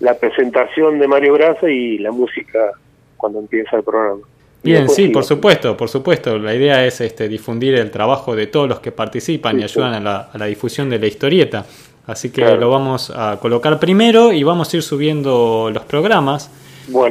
[0.00, 2.72] la presentación de Mario Grasa y la música
[3.16, 4.22] cuando empieza el programa.
[4.62, 6.38] Bien, sí, por supuesto, por supuesto.
[6.38, 10.30] La idea es este, difundir el trabajo de todos los que participan y ayudan a
[10.34, 11.64] la, difusión de la historieta.
[12.06, 16.50] Así que lo vamos a colocar primero y vamos a ir subiendo los programas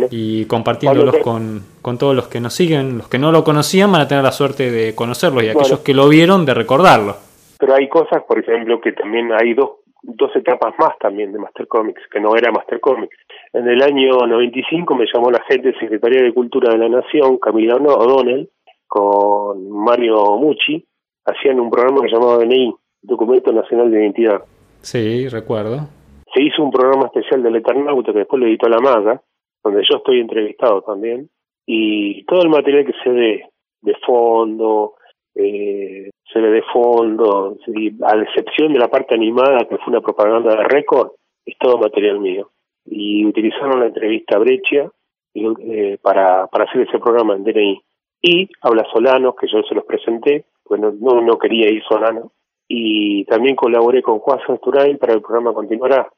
[0.09, 2.99] y compartiéndolos con, con, todos los que nos siguen.
[2.99, 5.93] Los que no lo conocían van a tener la suerte de conocerlos y aquellos que
[5.93, 7.17] lo vieron de recordarlo.
[7.59, 9.71] Pero hay cosas, por ejemplo, que también hay dos
[10.07, 13.17] dos etapas más también de Master Comics, que no era Master Comics.
[13.53, 17.75] En el año 95 me llamó la gente Secretaría de Cultura de la Nación, Camila
[17.75, 18.49] O'Donnell,
[18.87, 20.85] con Mario Mucci,
[21.25, 24.43] hacían un programa que llamaba DNI, Documento Nacional de Identidad.
[24.85, 25.87] Sí, recuerdo.
[26.31, 29.19] Se hizo un programa especial del Eternauta que después lo editó La Maga,
[29.63, 31.27] donde yo estoy entrevistado también,
[31.65, 33.49] y todo el material que se ve
[33.81, 34.93] de fondo,
[35.33, 37.57] eh, se ve de fondo,
[38.03, 41.13] a excepción de la parte animada que fue una propaganda de récord,
[41.43, 42.51] es todo material mío.
[42.85, 44.91] Y utilizaron la entrevista Breccia
[45.33, 47.81] eh, para, para hacer ese programa en DNI.
[48.21, 52.31] Y habla Solano, que yo se los presenté, pues no, no, quería ir Solano.
[52.67, 56.09] Y también colaboré con Juan Santurain para el programa Continuará,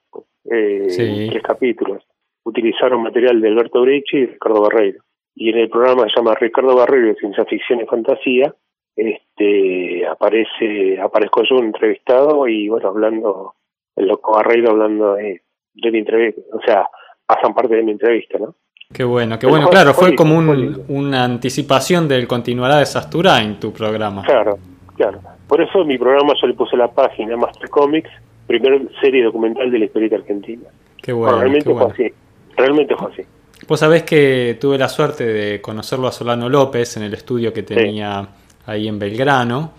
[0.49, 0.87] eh,
[1.29, 2.03] tres capítulos.
[2.43, 5.03] Utilizaron material de Alberto Breccia y Ricardo Barreiro.
[5.35, 8.53] Y en el programa se llama Ricardo Barreiro de Ciencia Ficción y Fantasía,
[8.97, 13.53] este aparece aparezco yo entrevistado y bueno hablando
[13.95, 15.43] el loco Barreiro hablando de,
[15.75, 16.87] mi entrevista o sea
[17.25, 18.55] pasan parte de mi entrevista no
[18.93, 23.59] Qué bueno, qué bueno, claro, fue como un, una anticipación del continuará de Sastura en
[23.59, 24.23] tu programa.
[24.23, 24.57] Claro,
[24.95, 25.19] claro.
[25.47, 28.09] Por eso mi programa yo le puse la página Master Comics,
[28.45, 30.67] primera serie documental de la historia argentina.
[31.01, 31.39] Qué bueno.
[31.39, 32.13] realmente fue así,
[32.55, 33.21] realmente fue así.
[33.67, 37.63] Vos sabés que tuve la suerte de conocerlo a Solano López en el estudio que
[37.63, 38.27] tenía
[38.65, 39.71] ahí en Belgrano.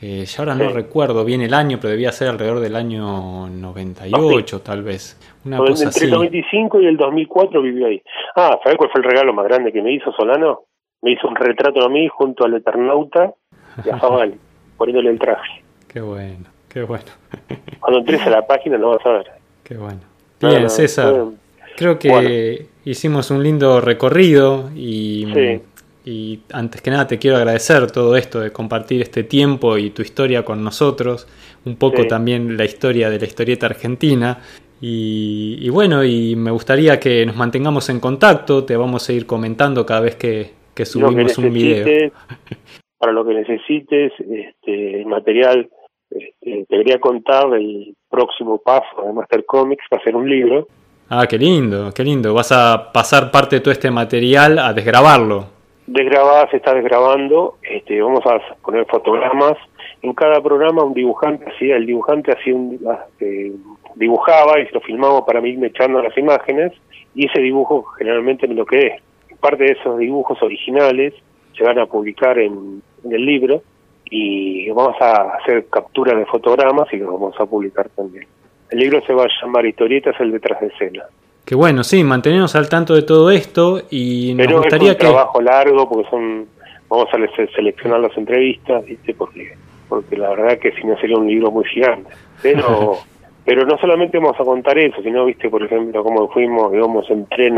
[0.00, 4.60] Eh, ya ahora no recuerdo bien el año, pero debía ser alrededor del año 98,
[4.60, 5.18] tal vez.
[5.44, 8.02] Una cosa entre el 95 y el 2004 vivió ahí.
[8.36, 10.64] Ah, ¿sabes cuál fue el regalo más grande que me hizo Solano?
[11.02, 13.32] Me hizo un retrato a mí junto al Eternauta
[13.84, 14.34] y a Fabal,
[14.76, 15.62] poniéndole el traje.
[15.88, 17.04] Qué bueno, qué bueno.
[17.80, 19.26] Cuando entres a la página lo vas a ver.
[19.64, 20.00] Qué bueno.
[20.40, 21.26] Bien, César.
[21.76, 25.60] Creo que hicimos un lindo recorrido y sí
[26.06, 30.02] y antes que nada te quiero agradecer todo esto de compartir este tiempo y tu
[30.02, 31.26] historia con nosotros,
[31.64, 34.38] un poco también la historia de la historieta argentina.
[34.80, 39.84] Y, bueno, y me gustaría que nos mantengamos en contacto, te vamos a ir comentando
[39.84, 40.52] cada vez que,
[40.84, 42.12] subimos un video.
[43.06, 45.70] Para lo que necesites, este, material,
[46.10, 50.66] este, te quería contar el próximo paso de Master Comics, va a ser un libro.
[51.08, 52.34] Ah, qué lindo, qué lindo.
[52.34, 55.54] Vas a pasar parte de todo este material a desgrabarlo
[55.86, 59.56] desgrabada se está desgrabando, este, vamos a poner fotogramas.
[60.02, 62.74] En cada programa un dibujante hacía, el dibujante hacía un,
[63.12, 63.52] este,
[63.94, 66.72] dibujaba y lo filmaba para mí me echando las imágenes
[67.14, 69.00] y ese dibujo generalmente me lo quedé.
[69.38, 71.14] Parte de esos dibujos originales
[71.56, 73.62] se van a publicar en, el libro
[74.04, 78.26] y vamos a hacer captura de fotogramas y los vamos a publicar también.
[78.70, 81.04] El libro se va a llamar Historietas el detrás de escena.
[81.44, 85.00] Qué bueno, sí, mantenernos al tanto de todo esto y nos Pero gustaría es un
[85.00, 86.46] trabajo largo porque son
[86.88, 89.14] vamos a seleccionar las entrevistas, ¿viste?
[89.14, 89.56] Porque
[89.88, 92.10] porque la verdad que si no sería un libro muy gigante.
[92.42, 92.98] Pero
[93.46, 97.26] pero no solamente vamos a contar eso, sino, viste, por ejemplo, cómo fuimos, íbamos en
[97.26, 97.56] tren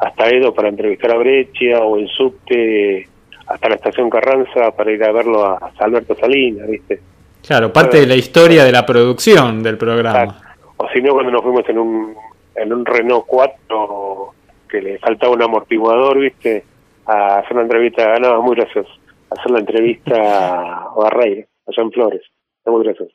[0.00, 3.06] hasta Edo para entrevistar a Breccia o en subte
[3.46, 7.00] hasta la estación Carranza para ir a verlo a, Alberto Salinas, viste.
[7.46, 10.54] Claro, parte de la historia de la producción del programa.
[10.76, 12.14] O si no, cuando nos fuimos en un,
[12.54, 14.34] en un Renault 4
[14.68, 16.64] que le faltaba un amortiguador, viste,
[17.06, 18.90] a hacer una entrevista, ganaba muy gracioso,
[19.30, 22.22] hacer la entrevista a Barreira, allá en Flores,
[22.66, 23.12] muy gracioso.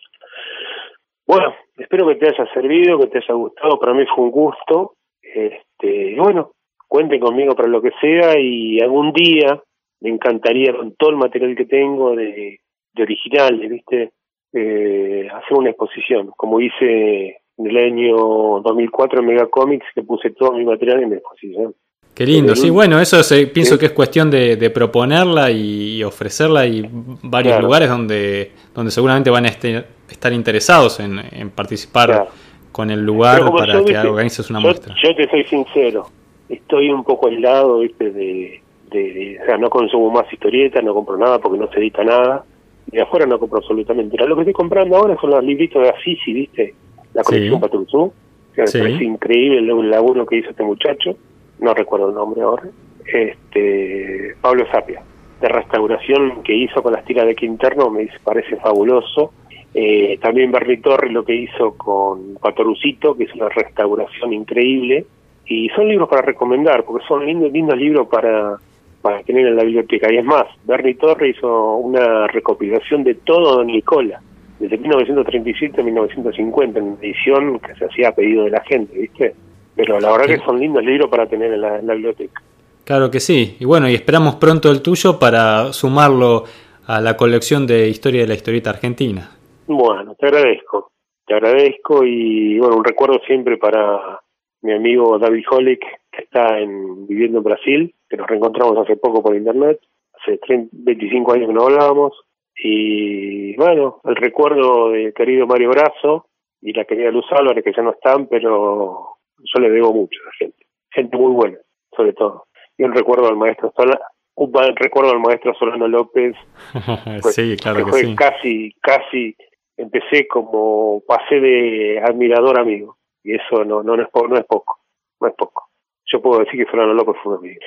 [1.26, 3.80] Bueno, espero que te haya servido, que te haya gustado.
[3.80, 4.94] Para mí fue un gusto.
[5.22, 6.52] Este, bueno,
[6.88, 9.62] cuenten conmigo para lo que sea y algún día
[10.02, 12.60] me encantaría con todo el material que tengo de,
[12.94, 14.12] de originales, ¿viste?
[14.54, 18.16] Eh, hacer una exposición, como hice en el año
[18.62, 21.76] 2004 en Megacomics, que puse todo mi material en mi exposición.
[22.14, 23.18] Qué lindo, sí, bueno, eso
[23.54, 26.88] pienso que es cuestión de, proponerla y ofrecerla y
[27.24, 32.30] varios lugares donde, donde seguramente van a estar interesados en, participar
[32.72, 34.96] con el lugar para que organices una muestra.
[35.04, 36.08] Yo te soy sincero,
[36.50, 38.12] estoy un poco aislado, ¿viste?
[38.12, 42.04] De, de, o sea, no consumo más historietas, no compro nada porque no se edita
[42.04, 42.44] nada,
[42.92, 44.30] y de afuera no compro absolutamente nada.
[44.30, 46.74] Lo que estoy comprando ahora son los libritos de Assisi, ¿viste?
[47.14, 48.12] La colección sí.
[48.54, 51.16] que me parece increíble el laburo que hizo este muchacho
[51.60, 52.64] no recuerdo el nombre ahora,
[53.06, 55.02] este Pablo Sapia,
[55.42, 59.32] de restauración que hizo con las tiras de Quinterno, me parece fabuloso.
[59.74, 65.06] Eh, también Bernie Torres lo que hizo con Patorucito, que es una restauración increíble.
[65.48, 68.58] Y son libros para recomendar, porque son lindos, lindos libros para,
[69.02, 70.12] para tener en la biblioteca.
[70.12, 74.20] Y es más, Bernie Torres hizo una recopilación de todo Don Nicola,
[74.60, 79.36] desde 1937 a 1950, en edición que se hacía a pedido de la gente, ¿viste?
[79.76, 82.42] Pero la verdad que son lindos libros para tener en la, biblioteca.
[82.84, 83.58] Claro que sí.
[83.60, 86.46] Y bueno, y esperamos pronto el tuyo para sumarlo
[86.88, 89.30] a la colección de historia de la historieta argentina.
[89.68, 90.92] Bueno, te agradezco.
[91.28, 94.20] Te agradezco y bueno, un recuerdo siempre para
[94.66, 99.22] mi amigo David Holick, que está en, viviendo en Brasil, que nos reencontramos hace poco
[99.22, 99.80] por internet,
[100.20, 100.40] hace
[100.72, 102.14] 25 años que no hablábamos.
[102.58, 106.28] Y bueno, el recuerdo del querido Mario Brazo
[106.62, 110.26] y la querida Luz Álvarez, que ya no están, pero yo le debo mucho a
[110.26, 111.58] la gente, gente muy buena,
[111.96, 112.46] sobre todo.
[112.78, 114.00] Y un recuerdo al maestro Solano,
[114.36, 116.36] un recuerdo al maestro Solano López.
[117.32, 119.36] sí, claro que, fue casi, casi,
[119.78, 122.98] empecé como, pasé de admirador amigo.
[123.26, 124.80] Y eso no, no, es, no es poco,
[125.20, 125.70] no es poco.
[126.06, 127.58] Yo puedo decir que Solano López fue un.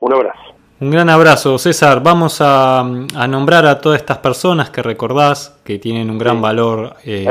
[0.00, 0.54] Un abrazo.
[0.80, 2.02] Un gran abrazo, César.
[2.02, 6.94] Vamos a, a, nombrar a todas estas personas que recordás, que tienen un gran valor
[7.04, 7.26] eh,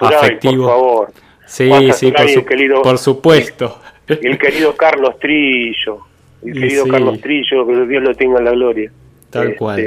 [0.00, 0.64] afectivo.
[0.64, 1.08] Por favor.
[1.46, 2.12] Sí, sí,
[2.82, 3.78] por, supuesto.
[4.08, 5.98] Y el querido Carlos Trillo,
[6.42, 8.90] el querido Carlos Trillo, que Dios lo tenga en la gloria.
[9.30, 9.82] Tal este, cual.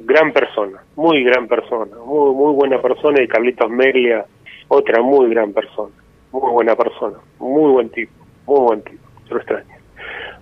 [0.00, 3.22] Gran persona, muy gran persona, muy, muy buena persona.
[3.22, 4.24] Y Carlitos Meglia,
[4.68, 5.92] otra muy gran persona,
[6.40, 8.12] muy buena persona, muy buen tipo,
[8.46, 9.02] muy buen tipo.
[9.28, 9.74] Se lo extraño.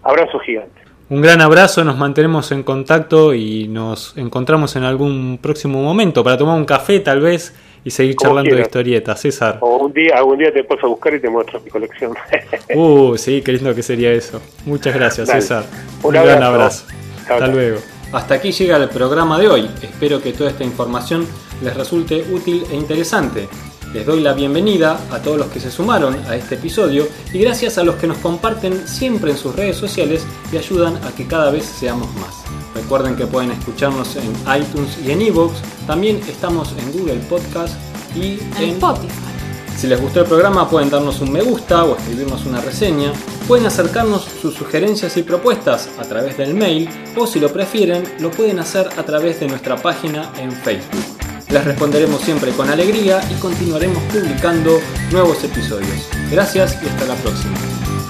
[0.03, 0.81] Abrazo gigante.
[1.11, 6.39] Un gran abrazo, nos mantenemos en contacto y nos encontramos en algún próximo momento para
[6.39, 9.59] tomar un café tal vez y seguir charlando de historietas, César.
[9.61, 12.15] O un día, algún día te puedo buscar y te muestro mi colección.
[12.75, 14.41] uh, sí, qué lindo que sería eso.
[14.65, 15.65] Muchas gracias, César.
[16.03, 16.87] Un, gran abrazo.
[17.29, 17.79] Hasta luego.
[18.13, 19.71] Hasta aquí llega el programa de hoy.
[19.83, 21.27] Espero que toda esta información
[21.63, 23.49] les resulte útil e interesante.
[23.93, 27.77] Les doy la bienvenida a todos los que se sumaron a este episodio y gracias
[27.77, 31.51] a los que nos comparten siempre en sus redes sociales y ayudan a que cada
[31.51, 32.43] vez seamos más.
[32.75, 34.33] Recuerden que pueden escucharnos en
[34.63, 35.61] iTunes y en Evox.
[35.87, 37.75] También estamos en Google Podcast
[38.17, 39.32] y en, Spotify.
[39.77, 43.13] Si les gustó el programa pueden darnos un me gusta o escribirnos una reseña.
[43.49, 48.31] Pueden acercarnos sus sugerencias y propuestas a través del mail o si lo prefieren lo
[48.31, 51.05] pueden hacer a través de nuestra página en Facebook.
[51.51, 56.09] Les responderemos siempre con alegría y continuaremos publicando nuevos episodios.
[56.31, 57.55] Gracias y hasta la próxima.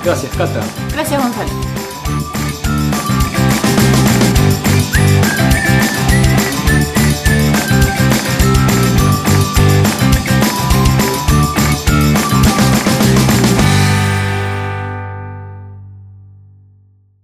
[0.05, 0.61] Gracias, Cata.
[0.93, 1.92] Gracias, Gonzalo.